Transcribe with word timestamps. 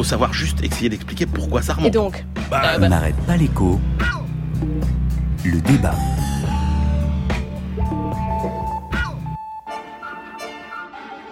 faut 0.00 0.04
savoir 0.04 0.32
juste 0.32 0.64
essayer 0.64 0.88
d'expliquer 0.88 1.26
pourquoi 1.26 1.60
ça 1.60 1.74
remonte. 1.74 1.88
Et 1.88 1.90
donc 1.90 2.24
bah, 2.50 2.62
On 2.80 2.88
n'arrête 2.88 3.16
pas 3.26 3.36
l'écho. 3.36 3.78
Le 5.44 5.60
débat. 5.60 5.94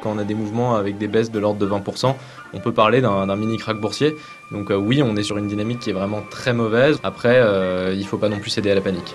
Quand 0.02 0.10
on 0.10 0.18
a 0.18 0.24
des 0.24 0.34
mouvements 0.34 0.76
avec 0.76 0.98
des 0.98 1.08
baisses 1.08 1.30
de 1.30 1.38
l'ordre 1.38 1.58
de 1.58 1.66
20%, 1.66 2.14
on 2.52 2.60
peut 2.60 2.74
parler 2.74 3.00
d'un 3.00 3.36
mini 3.36 3.56
crack 3.56 3.80
boursier. 3.80 4.14
Donc 4.52 4.70
euh, 4.70 4.76
oui, 4.76 5.02
on 5.02 5.16
est 5.16 5.22
sur 5.22 5.38
une 5.38 5.48
dynamique 5.48 5.78
qui 5.78 5.88
est 5.88 5.94
vraiment 5.94 6.20
très 6.30 6.52
mauvaise. 6.52 7.00
Après, 7.02 7.38
euh, 7.38 7.94
il 7.94 8.00
ne 8.00 8.06
faut 8.06 8.18
pas 8.18 8.28
non 8.28 8.38
plus 8.38 8.50
céder 8.50 8.70
à 8.70 8.74
la 8.74 8.82
panique 8.82 9.14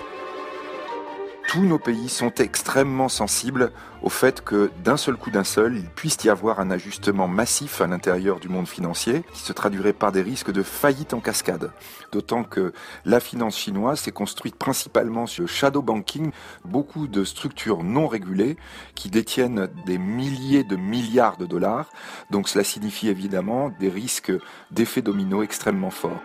tous 1.54 1.62
nos 1.62 1.78
pays 1.78 2.08
sont 2.08 2.34
extrêmement 2.40 3.08
sensibles 3.08 3.70
au 4.02 4.08
fait 4.08 4.42
que 4.42 4.72
d'un 4.82 4.96
seul 4.96 5.14
coup 5.14 5.30
d'un 5.30 5.44
seul, 5.44 5.76
il 5.76 5.88
puisse 5.88 6.16
y 6.24 6.28
avoir 6.28 6.58
un 6.58 6.68
ajustement 6.72 7.28
massif 7.28 7.80
à 7.80 7.86
l'intérieur 7.86 8.40
du 8.40 8.48
monde 8.48 8.66
financier 8.66 9.22
qui 9.32 9.38
se 9.38 9.52
traduirait 9.52 9.92
par 9.92 10.10
des 10.10 10.20
risques 10.20 10.50
de 10.50 10.64
faillite 10.64 11.14
en 11.14 11.20
cascade. 11.20 11.70
D'autant 12.10 12.42
que 12.42 12.72
la 13.04 13.20
finance 13.20 13.56
chinoise 13.56 14.00
s'est 14.00 14.10
construite 14.10 14.56
principalement 14.56 15.28
sur 15.28 15.46
shadow 15.46 15.80
banking, 15.80 16.32
beaucoup 16.64 17.06
de 17.06 17.22
structures 17.22 17.84
non 17.84 18.08
régulées 18.08 18.56
qui 18.96 19.08
détiennent 19.08 19.68
des 19.86 19.98
milliers 19.98 20.64
de 20.64 20.74
milliards 20.74 21.36
de 21.36 21.46
dollars. 21.46 21.88
Donc 22.32 22.48
cela 22.48 22.64
signifie 22.64 23.06
évidemment 23.06 23.70
des 23.78 23.90
risques 23.90 24.32
d'effets 24.72 25.02
dominos 25.02 25.44
extrêmement 25.44 25.90
forts. 25.90 26.20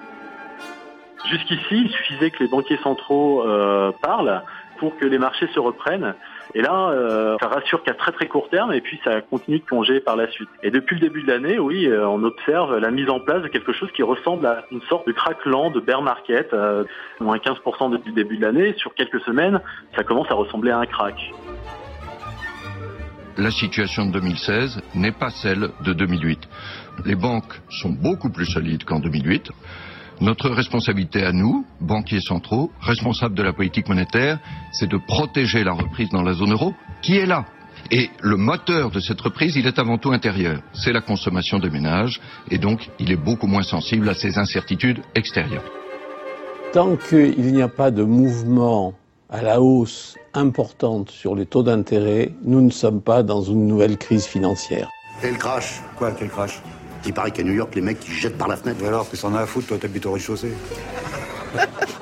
Jusqu'ici, 1.28 1.76
il 1.76 1.90
suffisait 1.90 2.32
que 2.32 2.44
les 2.44 2.50
banquiers 2.50 2.80
centraux 2.82 3.44
euh, 3.44 3.92
parlent 4.02 4.42
pour 4.80 4.98
que 4.98 5.06
les 5.06 5.18
marchés 5.18 5.48
se 5.54 5.60
reprennent. 5.60 6.16
Et 6.56 6.62
là, 6.62 6.90
euh, 6.90 7.36
ça 7.40 7.48
rassure 7.48 7.84
qu'à 7.84 7.94
très 7.94 8.12
très 8.12 8.28
court 8.28 8.50
terme, 8.50 8.74
et 8.74 8.82
puis 8.82 9.00
ça 9.04 9.22
continue 9.22 9.60
de 9.60 9.64
plonger 9.64 10.00
par 10.00 10.16
la 10.16 10.30
suite. 10.32 10.50
Et 10.64 10.72
depuis 10.72 10.96
le 10.96 11.02
début 11.02 11.22
de 11.22 11.28
l'année, 11.28 11.60
oui, 11.60 11.86
euh, 11.86 12.08
on 12.08 12.24
observe 12.24 12.78
la 12.78 12.90
mise 12.90 13.10
en 13.10 13.20
place 13.20 13.44
de 13.44 13.48
quelque 13.48 13.74
chose 13.74 13.90
qui 13.92 14.02
ressemble 14.02 14.46
à 14.48 14.64
une 14.72 14.82
sorte 14.84 15.06
de 15.06 15.12
craquelant 15.12 15.70
de 15.70 15.80
bear 15.80 16.02
market, 16.02 16.54
euh, 16.54 16.84
moins 17.20 17.38
15% 17.38 17.92
depuis 17.92 18.10
le 18.10 18.16
début 18.16 18.38
de 18.38 18.42
l'année. 18.42 18.74
Sur 18.78 18.94
quelques 18.96 19.22
semaines, 19.22 19.62
ça 19.96 20.04
commence 20.04 20.32
à 20.32 20.34
ressembler 20.34 20.72
à 20.72 20.80
un 20.80 20.86
crack. 20.86 21.16
La 23.38 23.52
situation 23.52 24.06
de 24.06 24.12
2016 24.14 24.82
n'est 24.96 25.14
pas 25.14 25.30
celle 25.30 25.70
de 25.86 25.94
2008. 25.94 26.50
Les 27.06 27.16
banques 27.16 27.62
sont 27.70 27.90
beaucoup 27.90 28.30
plus 28.30 28.46
solides 28.46 28.84
qu'en 28.84 29.00
2008. 29.00 29.52
Notre 30.22 30.50
responsabilité 30.50 31.24
à 31.24 31.32
nous, 31.32 31.66
banquiers 31.80 32.20
centraux, 32.20 32.72
responsables 32.82 33.36
de 33.36 33.44
la 33.44 33.54
politique 33.54 33.88
monétaire, 33.88 34.40
c'est 34.74 34.90
de 34.90 34.98
protéger 34.98 35.64
la 35.64 35.72
reprise 35.72 36.10
dans 36.10 36.24
la 36.24 36.34
zone 36.34 36.52
euro, 36.52 36.74
qui 37.02 37.16
est 37.16 37.26
là. 37.26 37.46
Et 37.90 38.10
le 38.22 38.36
moteur 38.36 38.92
de 38.92 39.00
cette 39.00 39.22
reprise, 39.22 39.56
il 39.56 39.66
est 39.66 39.80
avant 39.80 39.98
tout 39.98 40.12
intérieur. 40.12 40.62
C'est 40.74 40.92
la 40.92 41.00
consommation 41.00 41.58
des 41.60 41.70
ménages, 41.70 42.20
et 42.52 42.58
donc 42.58 42.90
il 43.00 43.14
est 43.14 43.16
beaucoup 43.16 43.48
moins 43.48 43.64
sensible 43.64 44.10
à 44.10 44.14
ces 44.14 44.38
incertitudes 44.38 45.00
extérieures. 45.16 45.64
Tant 46.74 46.98
qu'il 46.98 47.54
n'y 47.54 47.62
a 47.62 47.70
pas 47.70 47.90
de 47.90 48.04
mouvement 48.04 48.94
à 49.30 49.42
la 49.42 49.62
hausse 49.62 50.18
importante 50.34 51.12
sur 51.12 51.34
les 51.34 51.46
taux 51.46 51.64
d'intérêt, 51.64 52.34
nous 52.44 52.62
ne 52.62 52.72
sommes 52.72 53.02
pas 53.02 53.24
dans 53.24 53.42
une 53.42 53.68
nouvelle 53.68 53.98
crise 53.98 54.26
financière. 54.26 54.90
Quel 55.22 55.38
crash 55.38 55.82
Quoi, 55.98 56.12
quel 56.12 56.30
crash 56.30 56.62
il 57.06 57.14
paraît 57.14 57.32
qu'à 57.32 57.44
New 57.44 57.54
York, 57.54 57.74
les 57.76 57.82
mecs, 57.82 58.06
ils 58.08 58.14
jettent 58.14 58.38
par 58.38 58.48
la 58.48 58.58
fenêtre. 58.58 58.80
Mais 58.82 58.88
alors, 58.88 59.10
que 59.10 59.18
s'en 59.18 59.34
a 59.34 59.42
à 59.42 59.46
foutre, 59.46 59.68
toi, 59.68 59.78
t'habites 59.78 60.06
au 60.06 60.12
rez-de-chaussée 60.12 60.54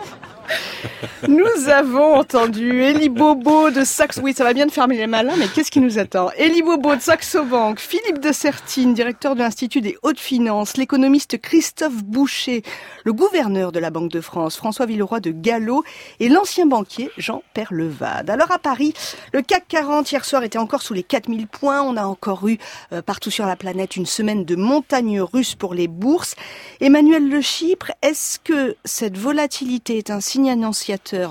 Nous 1.27 1.69
avons 1.69 2.15
entendu 2.15 2.81
Elie 2.81 3.09
Bobo 3.09 3.69
de 3.69 3.83
Saxo. 3.83 4.21
Oui, 4.21 4.33
ça 4.33 4.43
va 4.43 4.53
bien 4.53 4.65
de 4.65 4.71
fermer 4.71 4.97
les 4.97 5.07
malins, 5.07 5.35
mais 5.37 5.47
qu'est-ce 5.47 5.71
qui 5.71 5.79
nous 5.79 5.99
attend? 5.99 6.29
Elie 6.39 6.61
Bobo 6.61 6.95
de 6.95 7.01
Saxo 7.01 7.43
Bank, 7.43 7.79
Philippe 7.79 8.19
de 8.19 8.31
Sertine, 8.31 8.93
directeur 8.93 9.35
de 9.35 9.39
l'Institut 9.39 9.81
des 9.81 9.97
hautes 10.03 10.19
finances, 10.19 10.77
l'économiste 10.77 11.39
Christophe 11.39 12.03
Boucher, 12.03 12.63
le 13.03 13.13
gouverneur 13.13 13.71
de 13.71 13.79
la 13.79 13.89
Banque 13.89 14.11
de 14.11 14.21
France, 14.21 14.57
François 14.57 14.85
Villeroy 14.85 15.19
de 15.19 15.31
Gallo, 15.31 15.83
et 16.19 16.29
l'ancien 16.29 16.65
banquier 16.65 17.11
Jean 17.17 17.43
Perlevade. 17.53 18.29
Alors 18.29 18.51
à 18.51 18.59
Paris, 18.59 18.93
le 19.33 19.41
CAC 19.41 19.67
40 19.67 20.11
hier 20.11 20.25
soir 20.25 20.43
était 20.43 20.57
encore 20.57 20.81
sous 20.81 20.93
les 20.93 21.03
4000 21.03 21.47
points. 21.47 21.81
On 21.81 21.97
a 21.97 22.05
encore 22.05 22.47
eu 22.47 22.57
euh, 22.91 23.01
partout 23.01 23.31
sur 23.31 23.45
la 23.45 23.55
planète 23.55 23.95
une 23.95 24.05
semaine 24.05 24.45
de 24.45 24.55
montagne 24.55 25.21
russe 25.21 25.55
pour 25.55 25.73
les 25.73 25.87
bourses. 25.87 26.35
Emmanuel 26.81 27.29
Le 27.29 27.41
Chypre, 27.41 27.91
est-ce 28.01 28.39
que 28.39 28.75
cette 28.85 29.17
volatilité 29.17 29.97
est 29.97 30.09
un 30.09 30.21
signe 30.21 30.49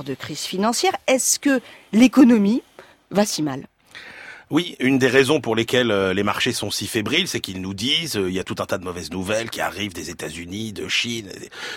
de 0.04 0.14
crise 0.14 0.40
financière. 0.40 0.92
Est-ce 1.06 1.38
que 1.38 1.60
l'économie 1.92 2.62
va 3.10 3.24
si 3.24 3.42
mal? 3.42 3.66
Oui, 4.48 4.76
une 4.78 4.96
des 4.96 5.08
raisons 5.08 5.40
pour 5.40 5.56
lesquelles 5.56 5.90
euh, 5.90 6.14
les 6.14 6.22
marchés 6.22 6.52
sont 6.52 6.70
si 6.70 6.86
fébriles, 6.86 7.26
c'est 7.26 7.40
qu'ils 7.40 7.60
nous 7.60 7.74
disent 7.74 8.16
euh, 8.16 8.28
il 8.28 8.34
y 8.34 8.38
a 8.38 8.44
tout 8.44 8.54
un 8.60 8.64
tas 8.64 8.78
de 8.78 8.84
mauvaises 8.84 9.10
nouvelles 9.10 9.50
qui 9.50 9.60
arrivent 9.60 9.92
des 9.92 10.08
États-Unis, 10.08 10.72
de 10.72 10.86
Chine, 10.86 11.32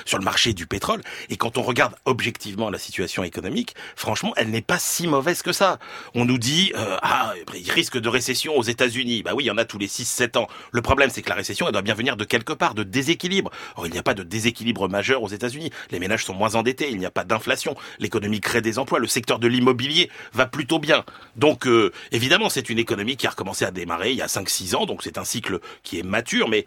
sur 0.05 0.19
le 0.19 0.23
marché 0.23 0.53
du 0.53 0.67
pétrole. 0.67 1.01
Et 1.29 1.35
quand 1.35 1.57
on 1.57 1.63
regarde 1.63 1.95
objectivement 2.05 2.69
la 2.69 2.77
situation 2.77 3.23
économique, 3.23 3.73
franchement, 3.95 4.33
elle 4.37 4.51
n'est 4.51 4.61
pas 4.61 4.77
si 4.77 5.07
mauvaise 5.07 5.41
que 5.41 5.51
ça. 5.51 5.79
On 6.13 6.25
nous 6.25 6.37
dit 6.37 6.71
euh, 6.75 6.97
ah, 7.01 7.33
il 7.55 7.71
risque 7.71 7.97
de 7.97 8.07
récession 8.07 8.55
aux 8.55 8.61
États-Unis. 8.61 9.23
Bah 9.23 9.31
oui, 9.33 9.45
il 9.45 9.47
y 9.47 9.51
en 9.51 9.57
a 9.57 9.65
tous 9.65 9.79
les 9.79 9.87
6-7 9.87 10.37
ans. 10.37 10.47
Le 10.71 10.83
problème, 10.83 11.09
c'est 11.09 11.23
que 11.23 11.29
la 11.29 11.35
récession, 11.35 11.65
elle 11.65 11.73
doit 11.73 11.81
bien 11.81 11.95
venir 11.95 12.17
de 12.17 12.23
quelque 12.23 12.53
part, 12.53 12.75
de 12.75 12.83
déséquilibre. 12.83 13.49
Or, 13.77 13.87
il 13.87 13.93
n'y 13.93 13.97
a 13.97 14.03
pas 14.03 14.13
de 14.13 14.21
déséquilibre 14.21 14.87
majeur 14.87 15.23
aux 15.23 15.29
États-Unis. 15.29 15.71
Les 15.89 15.97
ménages 15.97 16.23
sont 16.23 16.35
moins 16.35 16.53
endettés, 16.53 16.91
il 16.91 16.99
n'y 16.99 17.07
a 17.07 17.11
pas 17.11 17.23
d'inflation, 17.23 17.75
l'économie 17.97 18.41
crée 18.41 18.61
des 18.61 18.77
emplois, 18.77 18.99
le 18.99 19.07
secteur 19.07 19.39
de 19.39 19.47
l'immobilier 19.47 20.11
va 20.33 20.45
plutôt 20.45 20.77
bien. 20.77 21.03
Donc, 21.35 21.67
évidemment, 22.11 22.49
c'est 22.49 22.58
une 22.67 22.79
économie 22.79 23.15
qui 23.15 23.27
a 23.27 23.29
recommencé 23.29 23.63
à 23.63 23.71
démarrer 23.71 24.11
il 24.11 24.17
y 24.17 24.21
a 24.21 24.27
5-6 24.27 24.75
ans, 24.75 24.85
donc 24.85 25.03
c'est 25.03 25.17
un 25.17 25.23
cycle 25.23 25.59
qui 25.83 25.99
est 25.99 26.03
mature, 26.03 26.49
mais 26.49 26.65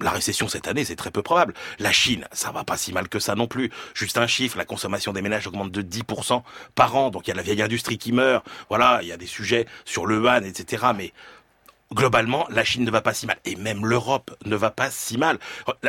la 0.00 0.10
récession 0.10 0.48
cette 0.48 0.68
année, 0.68 0.84
c'est 0.84 0.96
très 0.96 1.10
peu 1.10 1.22
probable. 1.22 1.54
La 1.78 1.92
Chine, 1.92 2.26
ça 2.32 2.52
va 2.52 2.64
pas 2.64 2.76
si 2.76 2.92
mal 2.92 3.08
que 3.08 3.18
ça 3.18 3.34
non 3.34 3.46
plus. 3.46 3.70
Juste 3.94 4.18
un 4.18 4.26
chiffre, 4.26 4.56
la 4.56 4.64
consommation 4.64 5.12
des 5.12 5.22
ménages 5.22 5.46
augmente 5.46 5.72
de 5.72 5.82
10% 5.82 6.42
par 6.74 6.96
an, 6.96 7.10
donc 7.10 7.26
il 7.26 7.30
y 7.30 7.32
a 7.32 7.36
la 7.36 7.42
vieille 7.42 7.62
industrie 7.62 7.98
qui 7.98 8.12
meurt. 8.12 8.46
Voilà, 8.68 9.00
il 9.02 9.08
y 9.08 9.12
a 9.12 9.16
des 9.16 9.26
sujets 9.26 9.66
sur 9.84 10.06
le 10.06 10.20
yuan, 10.20 10.44
etc. 10.44 10.86
globalement, 11.94 12.46
la 12.50 12.64
Chine 12.64 12.84
ne 12.84 12.90
va 12.90 13.00
pas 13.00 13.14
si 13.14 13.26
mal. 13.26 13.36
Et 13.44 13.56
même 13.56 13.86
l'Europe 13.86 14.36
ne 14.44 14.56
va 14.56 14.70
pas 14.70 14.90
si 14.90 15.16
mal. 15.16 15.38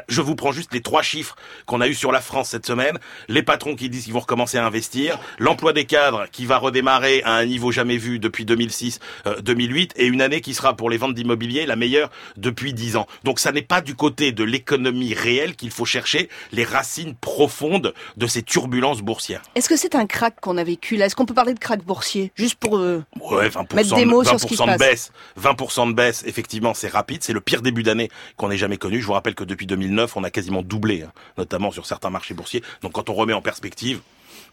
Je 0.08 0.22
vous 0.22 0.36
prends 0.36 0.52
juste 0.52 0.74
les 0.74 0.82
trois 0.82 1.02
chiffres 1.02 1.36
qu'on 1.66 1.82
a 1.82 1.88
eu 1.88 1.94
sur 1.94 2.12
la 2.12 2.22
France 2.22 2.50
cette 2.50 2.66
semaine. 2.66 2.98
Les 3.28 3.44
patrons 3.44 3.76
qui 3.76 3.90
disent 3.90 4.06
qu'ils 4.06 4.14
vont 4.14 4.20
recommencer 4.20 4.58
à 4.58 4.66
investir, 4.66 5.20
l'emploi 5.38 5.74
des 5.74 5.86
cadres 5.86 6.28
qui 6.32 6.46
va 6.46 6.58
redémarrer 6.58 7.22
à 7.24 7.34
un 7.36 7.46
niveau 7.46 7.72
jamais 7.72 7.98
vu 7.98 8.20
depuis 8.20 8.46
2006-2008, 8.46 9.00
euh, 9.26 9.86
et 9.96 10.06
une 10.06 10.22
année 10.22 10.42
qui 10.42 10.54
sera 10.54 10.76
pour 10.76 10.90
les 10.90 10.98
ventes 10.98 11.14
d'immobilier 11.14 11.66
la 11.66 11.76
meilleure 11.76 12.10
depuis 12.38 12.74
dix 12.74 12.96
ans. 12.96 13.08
Donc 13.24 13.40
ça 13.40 13.52
n'est 13.52 13.62
pas 13.62 13.82
du 13.82 13.96
côté 13.96 14.32
de 14.32 14.44
l'économie 14.44 15.14
réelle 15.14 15.56
qu'il 15.56 15.72
faut 15.72 15.86
chercher 15.86 16.30
les 16.52 16.64
racines 16.64 17.16
profondes 17.16 17.94
de 18.18 18.28
ces 18.28 18.44
turbulences 18.44 19.02
boursières. 19.02 19.42
Est-ce 19.56 19.70
que 19.70 19.76
c'est 19.76 19.96
un 19.96 20.06
crack 20.06 20.40
qu'on 20.40 20.58
a 20.58 20.64
vécu 20.64 20.96
là? 20.96 21.06
Est-ce 21.06 21.16
qu'on 21.16 21.26
peut 21.26 21.34
parler 21.34 21.54
de 21.54 21.60
crack 21.60 21.84
boursier? 21.84 22.32
Juste 22.36 22.56
pour 22.56 22.78
euh, 22.78 23.04
ouais, 23.20 23.50
20%, 23.50 23.76
mettre 23.76 23.96
des 23.96 24.06
mots 24.06 24.24
sur 24.24 24.40
ce 24.40 24.46
qui 24.46 24.56
se 24.56 24.64
passe. 24.64 24.80
de 24.80 24.80
baisse, 24.80 25.12
20% 25.42 25.89
de 25.89 25.89
baisse, 25.94 26.24
effectivement, 26.26 26.74
c'est 26.74 26.88
rapide. 26.88 27.24
C'est 27.24 27.34
le 27.34 27.42
pire 27.42 27.62
début 27.62 27.84
d'année 27.84 28.10
qu'on 28.38 28.52
ait 28.52 28.58
jamais 28.58 28.78
connu. 28.78 29.02
Je 29.02 29.06
vous 29.06 29.14
rappelle 29.14 29.36
que 29.36 29.44
depuis 29.44 29.68
2009, 29.68 30.18
on 30.18 30.24
a 30.24 30.30
quasiment 30.30 30.62
doublé, 30.62 31.04
hein, 31.04 31.12
notamment 31.38 31.72
sur 31.72 31.86
certains 31.86 32.10
marchés 32.10 32.34
boursiers. 32.34 32.64
Donc 32.82 32.94
quand 32.94 33.10
on 33.10 33.14
remet 33.14 33.34
en 33.34 33.42
perspective, 33.42 34.02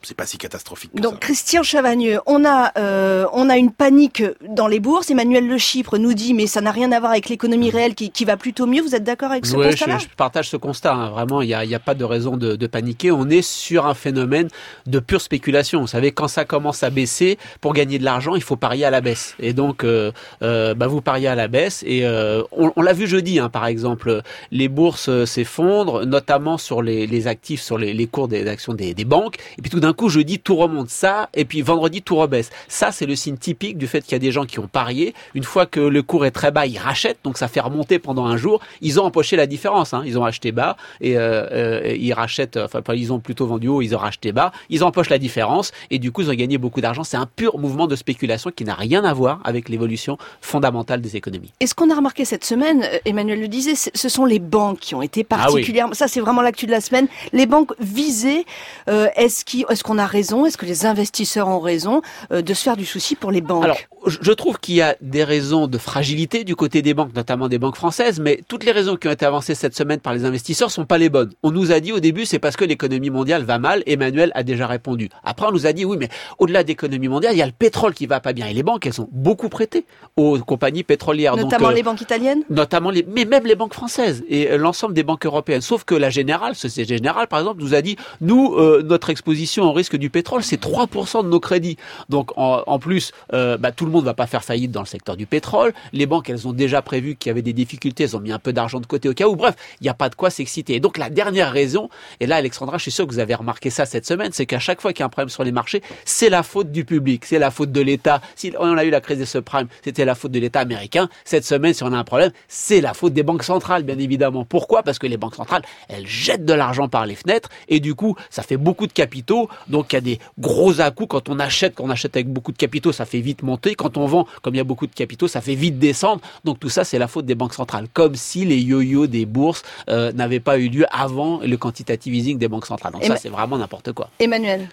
c'est 0.03 0.17
pas 0.17 0.27
si 0.27 0.39
catastrophique. 0.39 0.95
Donc 0.95 1.21
Christian 1.21 1.63
Chavagneux, 1.63 2.21
on 2.27 2.45
a 2.45 2.73
euh, 2.79 3.27
on 3.33 3.49
a 3.49 3.57
une 3.57 3.73
panique 3.73 4.23
dans 4.49 4.69
les 4.69 4.81
bourses. 4.81 5.11
Emmanuel 5.11 5.47
Le 5.47 5.59
Chypre 5.59 5.99
nous 5.99 6.15
dit 6.15 6.35
mais 6.35 6.47
ça 6.47 6.61
n'a 6.61 6.71
rien 6.71 6.93
à 6.93 7.01
voir 7.01 7.13
avec 7.13 7.29
l'économie 7.29 7.71
réelle 7.71 7.95
qui, 7.95 8.11
qui, 8.11 8.25
va 8.25 8.37
plutôt 8.37 8.67
mieux. 8.67 8.83
Vous 8.83 8.95
êtes 8.95 9.05
d'accord 9.05 9.31
avec 9.31 9.47
ce 9.47 9.55
constat-là 9.55 9.99
je, 9.99 10.05
je, 10.05 10.09
partage 10.17 10.49
ce 10.49 10.57
constat. 10.57 10.95
Hein. 10.95 11.11
Vraiment, 11.11 11.43
il 11.43 11.49
n'y 11.49 11.55
a, 11.55 11.65
y 11.65 11.75
a, 11.75 11.79
pas 11.79 11.95
de 11.95 12.05
raison 12.05 12.37
de, 12.37 12.57
de, 12.57 12.67
paniquer. 12.67 13.11
On 13.11 13.29
est 13.29 13.43
sur 13.43 13.87
un 13.87 13.95
phénomène 13.95 14.49
de 14.87 14.99
pure 14.99 15.21
spéculation. 15.21 15.81
Vous 15.81 15.87
savez, 15.87 16.13
quand 16.13 16.29
ça 16.29 16.45
commence 16.45 16.83
à 16.83 16.91
baisser, 16.91 17.39
pour 17.61 17.73
gagner 17.73 17.99
de 17.99 18.05
l'argent, 18.05 18.35
il 18.35 18.43
faut 18.43 18.57
parier 18.57 18.85
à 18.85 18.91
la 18.91 19.01
baisse. 19.01 19.35
Et 19.39 19.53
donc, 19.53 19.85
euh, 19.85 20.13
euh, 20.43 20.75
bah, 20.75 20.87
vous 20.87 21.01
pariez 21.01 21.29
à 21.29 21.35
la 21.35 21.49
baisse. 21.49 21.83
Et 21.87 22.07
euh, 22.07 22.43
on, 22.53 22.73
on 22.77 22.83
l'a 22.83 22.93
vu 22.93 23.07
jeudi, 23.07 23.39
hein, 23.39 23.49
par 23.49 23.67
exemple, 23.67 24.23
les 24.51 24.69
bourses 24.69 25.25
s'effondrent, 25.25 26.05
notamment 26.07 26.59
sur 26.59 26.83
les, 26.83 27.07
les, 27.07 27.27
actifs, 27.27 27.63
sur 27.63 27.79
les, 27.79 27.93
les 27.93 28.07
cours 28.07 28.29
des 28.29 28.47
actions 28.49 28.75
des, 28.75 28.95
des 28.95 29.05
banques. 29.05 29.37
Et 29.59 29.63
puis 29.63 29.71
tout 29.71 29.81
d'un 29.87 29.93
coup, 29.93 30.09
jeudi, 30.09 30.41
tout 30.41 30.57
remonte 30.57 30.91
ça, 30.91 31.31
et 31.33 31.45
puis 31.45 31.63
vendredi, 31.63 32.03
tout 32.03 32.17
rebaisse. 32.17 32.51
Ça, 32.67 32.91
c'est 32.91 33.07
le 33.07 33.15
signe 33.15 33.37
typique 33.37 33.79
du 33.79 33.87
fait 33.87 34.01
qu'il 34.01 34.13
y 34.13 34.17
a 34.17 34.19
des 34.19 34.33
gens 34.33 34.45
qui 34.45 34.59
ont 34.59 34.67
parié. 34.67 35.15
Une 35.35 35.45
fois 35.45 35.65
que 35.65 35.79
le 35.79 36.03
cours 36.03 36.27
est 36.27 36.33
très 36.33 36.51
bas, 36.51 36.67
ils 36.67 36.77
rachètent, 36.77 37.21
donc 37.23 37.39
ça 37.39 37.47
fait 37.47 37.61
remonter 37.61 38.01
pendant 38.01 38.27
un 38.27 38.37
jour. 38.37 38.61
Ils 38.81 38.99
ont 38.99 39.05
empoché 39.05 39.37
la 39.37 39.47
différence. 39.47 39.95
Hein. 39.95 40.03
Ils 40.05 40.19
ont 40.19 40.25
acheté 40.25 40.51
bas 40.51 40.77
et 41.01 41.17
euh, 41.17 41.47
euh, 41.53 41.97
ils 41.97 42.13
rachètent. 42.13 42.57
Enfin, 42.57 42.81
ils 42.95 43.13
ont 43.13 43.21
plutôt 43.21 43.47
vendu 43.47 43.69
haut, 43.69 43.81
ils 43.81 43.95
ont 43.95 43.99
racheté 43.99 44.33
bas. 44.33 44.51
Ils 44.71 44.83
empochent 44.83 45.09
la 45.09 45.19
différence 45.19 45.71
et 45.93 46.01
du 46.01 46.11
coup, 46.11 46.23
ils 46.23 46.31
ont 46.31 46.35
gagné 46.35 46.59
beaucoup 46.59 46.81
d'argent. 46.81 47.05
C'est 47.05 47.17
un 47.17 47.27
pur 47.27 47.57
mouvement 47.59 47.87
de 47.87 47.95
spéculation 47.95 48.51
qui 48.51 48.65
n'a 48.65 48.75
rien 48.75 49.05
à 49.05 49.15
voir 49.15 49.41
avec 49.45 49.69
l'évolution 49.69 50.19
fondamentale 50.41 51.01
des 51.01 51.15
économies. 51.15 51.53
Et 51.61 51.69
ce 51.69 51.77
qu'on 51.77 51.91
a 51.91 51.95
remarqué 51.95 52.25
cette 52.25 52.45
semaine, 52.45 52.83
euh, 52.83 52.99
Emmanuel 53.05 53.41
le 53.41 53.47
disait, 53.47 53.75
ce 53.77 54.09
sont 54.09 54.25
les 54.25 54.41
banques 54.41 54.81
qui 54.81 54.97
ont 54.97 55.03
été 55.03 55.23
particulièrement. 55.23 55.95
Ça, 55.95 56.09
c'est 56.09 56.21
vraiment 56.21 56.43
l'actu 56.43 56.67
de 56.67 56.73
la 56.73 56.81
semaine. 56.81 57.07
Les 57.33 57.47
banques 57.47 57.73
visées. 57.79 58.45
est-ce 58.89 59.76
qu'on 59.83 59.99
est 59.99 60.03
a 60.03 60.07
raison? 60.07 60.47
Est-ce 60.47 60.57
que 60.57 60.67
les 60.67 60.87
investisseurs 60.87 61.49
ont 61.49 61.61
raison 61.61 62.03
euh, 62.33 62.43
de 62.43 62.55
se 62.55 62.63
faire 62.63 62.77
du 62.77 62.87
souci 62.87 63.17
pour 63.17 63.31
les 63.31 63.41
banques? 63.41 63.89
Je 64.07 64.33
trouve 64.33 64.59
qu'il 64.59 64.77
y 64.77 64.83
a 64.83 64.97
des 65.01 65.25
raisons 65.25 65.67
de 65.67 65.79
fragilité 65.79 66.45
du 66.45 66.57
côté 66.57 66.83
des 66.83 66.95
banques, 66.95 67.15
notamment 67.15 67.49
des 67.49 67.59
banques 67.59 67.77
françaises, 67.77 68.21
mais 68.21 68.41
toutes 68.49 68.65
les 68.65 68.73
raisons 68.73 68.97
qui 68.97 69.09
ont 69.09 69.11
été 69.11 69.25
avancées 69.27 69.55
cette 69.55 69.77
semaine 69.77 70.01
par 70.01 70.15
les 70.15 70.25
investisseurs 70.25 70.71
sont 70.71 70.85
pas 70.85 70.99
les 70.99 71.09
bonnes. 71.09 71.31
On 71.43 71.51
nous 71.51 71.73
a 71.73 71.81
dit 71.81 71.93
au 71.93 72.01
début 72.01 72.25
c'est 72.27 72.39
parce 72.39 72.57
que 72.57 72.65
l'économie 72.65 73.11
mondiale 73.11 73.45
va 73.45 73.59
mal. 73.59 73.83
Emmanuel 73.87 74.31
a 74.35 74.43
déjà 74.43 74.67
répondu. 74.67 75.09
Après 75.25 75.47
on 75.47 75.53
nous 75.53 75.67
a 75.67 75.73
dit 75.73 75.85
oui 75.85 75.97
mais 75.99 76.09
au-delà 76.39 76.63
d'économie 76.65 77.09
mondiale 77.09 77.35
il 77.35 77.39
y 77.39 77.43
a 77.43 77.47
le 77.47 77.53
pétrole 77.53 77.95
qui 77.95 78.07
va 78.07 78.21
pas 78.21 78.33
bien 78.33 78.47
et 78.47 78.53
les 78.55 78.63
banques 78.63 78.87
elles 78.87 79.01
ont 79.01 79.09
beaucoup 79.13 79.49
prêté 79.49 79.85
aux 80.17 80.39
compagnies 80.39 80.85
pétrolières. 80.85 81.37
Notamment 81.37 81.65
Donc, 81.69 81.73
euh, 81.73 81.77
les 81.77 81.83
banques 81.83 82.01
italiennes. 82.01 82.43
notamment 82.51 82.91
les, 82.91 83.05
mais 83.09 83.25
même 83.25 83.47
les 83.47 83.55
banques 83.55 83.75
françaises 83.75 84.25
et 84.29 84.51
euh, 84.51 84.57
l'ensemble 84.57 84.95
des 84.95 85.03
banques 85.03 85.27
européennes. 85.27 85.61
Sauf 85.63 85.85
que 85.85 85.95
la 85.95 86.11
Générale, 86.11 86.55
Société 86.55 86.97
Générale 86.97 87.27
par 87.29 87.39
exemple, 87.41 87.61
nous 87.63 87.75
a 87.75 87.83
dit 87.83 87.97
nous 88.21 88.55
euh, 88.57 88.83
notre 88.85 89.11
exposition 89.11 89.65
au 89.65 89.73
risque 89.73 89.97
du 89.97 90.11
pétrole 90.11 90.43
c'est 90.43 90.61
3% 90.63 91.25
de 91.25 91.29
nos 91.29 91.41
crédits. 91.41 91.77
Donc 92.09 92.31
en, 92.37 92.63
en 92.67 92.79
plus, 92.79 93.13
euh, 93.33 93.57
bah, 93.57 93.73
tout 93.73 93.85
le 93.85 93.91
monde 93.91 93.96
va 94.05 94.15
pas 94.15 94.27
faire 94.27 94.45
faillite 94.45 94.71
dans 94.71 94.81
le 94.81 94.87
secteur 94.87 95.17
du 95.17 95.27
pétrole. 95.27 95.73
Les 95.93 96.07
banques 96.07 96.31
elles 96.31 96.47
ont 96.47 96.53
déjà 96.53 96.83
prévu 96.83 97.17
qu'il 97.17 97.31
y 97.31 97.33
avait 97.33 97.43
des 97.43 97.53
difficultés, 97.53 98.05
elles 98.05 98.17
ont 98.17 98.21
mis 98.21 98.33
un 98.33 98.39
peu 98.39 98.53
d'argent 98.53 98.81
de 98.81 98.87
côté 98.87 99.09
au 99.09 99.15
cas 99.15 99.27
où. 99.27 99.37
Bref, 99.37 99.55
il 99.81 99.85
n'y 99.85 99.91
a 99.91 99.95
pas 99.95 100.09
de 100.09 100.15
quoi 100.15 100.31
s'exciter. 100.31 100.75
Et 100.75 100.81
donc 100.81 100.99
la 100.99 101.11
dernière 101.11 101.53
raison, 101.53 101.89
et 102.21 102.27
là 102.27 102.37
Alexandra, 102.37 102.79
je 102.79 102.83
suis 102.83 102.91
sûr 102.91 103.07
que 103.07 103.13
vous 103.13 103.19
avez 103.19 103.35
remarqué 103.35 103.71
ça 103.71 103.87
cette 103.87 104.07
semaine, 104.07 104.33
c'est 104.33 104.47
qu'à 104.47 104.59
chaque 104.59 104.81
fois 104.81 104.93
qu'il 104.93 105.01
y 105.01 105.03
a 105.03 105.07
un 105.07 105.11
problème 105.11 105.29
sur 105.29 105.45
les 105.45 105.53
marchés, 105.53 105.83
c'est 106.05 106.29
la 106.29 106.43
faute 106.43 106.73
du 106.73 106.85
public, 106.85 107.25
c'est 107.25 107.39
la 107.39 107.51
faute 107.51 107.73
de 107.73 107.81
l'État. 107.81 108.21
Si 108.35 108.53
on 108.59 108.77
a 108.77 108.85
eu 108.85 108.91
la 108.91 109.01
crise 109.01 109.19
des 109.19 109.27
subprimes, 109.27 109.69
c'était 109.85 110.05
la 110.05 110.15
faute 110.15 110.33
de 110.33 110.39
l'État 110.39 110.61
américain. 110.61 111.09
Cette 111.25 111.45
semaine, 111.45 111.75
si 111.75 111.83
on 111.83 111.93
a 111.93 111.97
un 111.97 112.05
problème, 112.05 112.33
c'est 112.49 112.81
la 112.81 112.95
faute 112.95 113.13
des 113.13 113.23
banques 113.23 113.45
centrales, 113.45 113.83
bien 113.83 113.99
évidemment. 113.99 114.45
Pourquoi? 114.45 114.83
Parce 114.83 114.99
que 114.99 115.07
les 115.07 115.17
banques 115.17 115.37
centrales, 115.37 115.63
elles 115.89 116.07
jettent 116.07 116.45
de 116.45 116.55
l'argent 116.55 116.89
par 116.89 117.07
les 117.07 117.15
fenêtres 117.15 117.49
et 117.69 117.81
du 117.81 117.95
coup, 117.95 118.17
ça 118.31 118.43
fait 118.43 118.57
beaucoup 118.57 118.87
de 118.87 118.93
capitaux. 118.93 119.49
Donc, 119.69 119.93
il 119.93 119.97
y 119.97 119.99
a 119.99 120.01
des 120.01 120.19
gros 120.39 120.81
à-coups 120.81 121.09
quand 121.11 121.29
on 121.29 121.39
achète. 121.39 121.75
Quand 121.75 121.85
on 121.85 121.91
achète 121.91 122.17
avec 122.17 122.29
beaucoup 122.29 122.53
de 122.53 122.59
capitaux, 122.59 122.93
ça 122.93 123.05
fait 123.05 123.21
vite 123.21 123.43
monter. 123.43 123.75
On 123.97 124.07
vend, 124.07 124.27
comme 124.43 124.55
il 124.55 124.59
y 124.59 124.61
a 124.61 124.65
beaucoup 124.65 124.87
de 124.87 124.95
capitaux, 124.95 125.29
ça 125.29 125.41
fait 125.41 125.55
vite 125.55 125.79
descendre. 125.79 126.21
Donc, 126.45 126.59
tout 126.61 126.69
ça, 126.69 126.85
c'est 126.85 126.99
la 126.99 127.09
faute 127.09 127.27
des 127.27 127.35
banques 127.35 127.55
centrales. 127.55 127.87
Comme 127.93 128.15
si 128.15 128.45
les 128.45 128.59
yo-yo 128.59 129.07
des 129.07 129.27
bourses 129.27 129.63
euh, 129.89 130.13
n'avaient 130.13 130.41
pas 130.41 130.59
eu 130.59 130.69
lieu 130.69 130.87
avant 130.91 131.41
le 131.41 131.57
quantitative 131.57 132.15
easing 132.15 132.39
des 132.39 132.49
banques 132.49 132.67
centrales. 132.67 132.93
Donc, 132.93 133.05
ça, 133.05 133.17
c'est 133.17 133.29
vraiment 133.29 133.59
n'importe 133.59 133.93
quoi. 133.93 134.09
Emmanuel. 134.19 134.69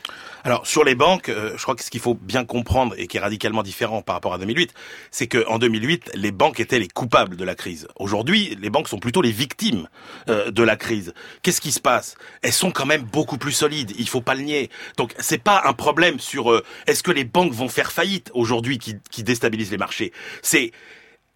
Alors 0.45 0.67
sur 0.67 0.83
les 0.83 0.93
banques, 0.93 1.29
euh, 1.29 1.53
je 1.55 1.63
crois 1.63 1.73
que 1.73 1.83
ce 1.83 1.89
qu'il 1.89 2.01
faut 2.01 2.15
bien 2.15 2.43
comprendre 2.43 2.95
et 2.97 3.07
qui 3.07 3.15
est 3.15 3.19
radicalement 3.21 3.63
différent 3.63 4.01
par 4.01 4.15
rapport 4.15 4.33
à 4.33 4.37
2008, 4.37 4.73
c'est 5.09 5.27
que 5.27 5.47
en 5.47 5.57
2008, 5.57 6.11
les 6.15 6.33
banques 6.33 6.59
étaient 6.59 6.79
les 6.79 6.89
coupables 6.89 7.37
de 7.37 7.45
la 7.45 7.55
crise. 7.55 7.87
Aujourd'hui, 7.95 8.57
les 8.59 8.69
banques 8.69 8.89
sont 8.89 8.99
plutôt 8.99 9.21
les 9.21 9.31
victimes 9.31 9.87
euh, 10.27 10.51
de 10.51 10.61
la 10.61 10.75
crise. 10.75 11.13
Qu'est-ce 11.43 11.61
qui 11.61 11.71
se 11.71 11.79
passe? 11.79 12.15
Elles 12.41 12.51
sont 12.51 12.71
quand 12.71 12.85
même 12.85 13.03
beaucoup 13.03 13.37
plus 13.37 13.53
solides. 13.53 13.93
Il 13.97 14.09
faut 14.09 14.19
pas 14.19 14.35
le 14.35 14.41
nier. 14.41 14.69
Donc 14.97 15.13
c'est 15.17 15.41
pas 15.41 15.61
un 15.63 15.73
problème 15.73 16.19
sur 16.19 16.51
euh, 16.51 16.61
est-ce 16.87 17.03
que 17.03 17.11
les 17.11 17.23
banques 17.23 17.53
vont 17.53 17.69
faire 17.69 17.93
faillite 17.93 18.29
aujourd'hui 18.33 18.79
qui, 18.79 18.95
qui 19.11 19.23
déstabilise 19.23 19.71
les 19.71 19.77
marchés? 19.77 20.11
C'est 20.41 20.73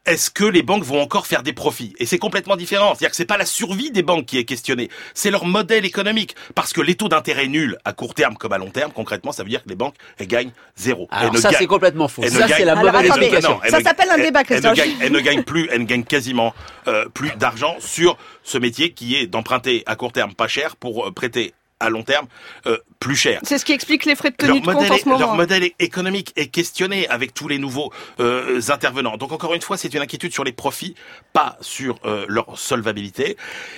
est-ce 0.08 0.32
que 0.32 0.44
les 0.46 0.64
banques 0.64 0.84
vont 0.84 1.02
encore 1.02 1.28
faire 1.28 1.44
des 1.44 1.54
profits? 1.54 1.94
Et 2.00 2.06
c'est 2.06 2.18
complètement 2.18 2.56
différent. 2.56 2.90
C'est-à-dire 2.96 3.10
que 3.12 3.16
c'est 3.16 3.26
pas 3.26 3.38
la 3.38 3.46
survie 3.46 3.92
des 3.92 4.02
banques 4.04 4.26
qui 4.26 4.38
est 4.38 4.46
questionnée, 4.46 4.90
c'est 5.14 5.30
leur 5.32 5.46
modèle 5.46 5.86
économique. 5.86 6.36
Parce 6.56 6.74
que 6.74 6.82
les 6.82 6.96
taux 6.96 7.10
d'intérêt 7.10 7.48
nuls 7.48 7.78
à 7.86 7.94
court 7.94 8.14
terme 8.14 8.36
comme 8.36 8.54
à 8.54 8.58
long 8.58 8.70
terme, 8.72 8.92
concrètement, 8.92 9.32
ça 9.32 9.44
veut 9.44 9.50
dire 9.50 9.64
que 9.64 9.70
les 9.70 9.76
banques 9.76 9.96
elles 10.18 10.28
gagnent 10.28 10.52
zéro. 10.76 11.08
Alors 11.12 11.28
Elles 11.30 11.36
ne 11.36 11.42
ça, 11.42 11.50
gagnent- 11.50 11.60
c'est 11.60 11.68
complètement 11.68 12.08
faux. 12.08 12.24
elles 12.24 12.32
Ça, 12.32 12.40
gagnent- 12.40 12.54
c'est 12.58 12.66
la 12.66 12.72
Alors, 12.74 12.86
mauvaise 12.94 13.12
attendez, 13.12 13.26
explication. 13.28 13.60
Ça 13.70 13.82
s'appelle 13.82 14.10
un 14.10 14.18
débat, 14.18 14.40
elles 14.42 14.46
Christian. 14.46 14.72
ne 14.72 14.76
gagnent- 14.76 14.96
Elles 15.02 15.12
ne 15.12 15.20
gagnent 15.20 15.44
plus, 15.44 15.68
elles 15.72 15.82
ne 15.82 15.86
gagnent 15.86 16.04
quasiment 16.06 16.54
euh, 16.88 17.06
plus 17.14 17.32
d'argent 17.38 17.76
sur 17.80 18.18
ce 18.44 18.58
métier 18.58 18.92
qui 18.94 19.16
est 19.16 19.28
d'emprunter 19.28 19.84
à 19.88 19.96
court 19.96 20.14
terme 20.14 20.34
pas 20.34 20.48
cher 20.48 20.76
pour 20.78 21.08
euh, 21.08 21.12
prêter 21.12 21.54
à 21.80 21.90
long 21.90 22.04
terme 22.04 22.28
euh, 22.66 22.78
plus 23.00 23.16
cher. 23.16 23.40
C'est 23.44 23.58
ce 23.58 23.66
qui 23.66 23.72
explique 23.74 24.06
les 24.06 24.16
frais 24.16 24.32
de 24.32 24.36
tenue 24.36 24.50
Leur 24.50 24.62
de 24.62 24.66
compte 24.66 24.74
modèle, 24.76 24.92
en 24.92 24.96
est- 24.96 25.00
ce 25.00 25.06
moment. 25.06 25.20
leur 25.20 25.36
modèle 25.36 25.70
économique 25.80 26.34
est 26.36 26.48
questionné 26.48 27.08
avec 27.10 27.34
tous 27.34 27.48
les 27.48 27.60
nouveaux 27.60 27.92
euh, 28.20 28.60
intervenants. 28.70 29.18
Donc 29.18 29.32
encore 29.32 29.54
une 29.54 29.62
fois, 29.62 29.78
c'est 29.78 29.94
une 29.94 30.02
inquiétude 30.02 30.34
sur 30.34 30.44
les 30.44 30.52
profits, 30.54 30.96
pas 31.34 31.58
sur 31.62 32.00
euh, 32.06 32.26
leur 32.28 32.58
solvabilité. 32.58 33.38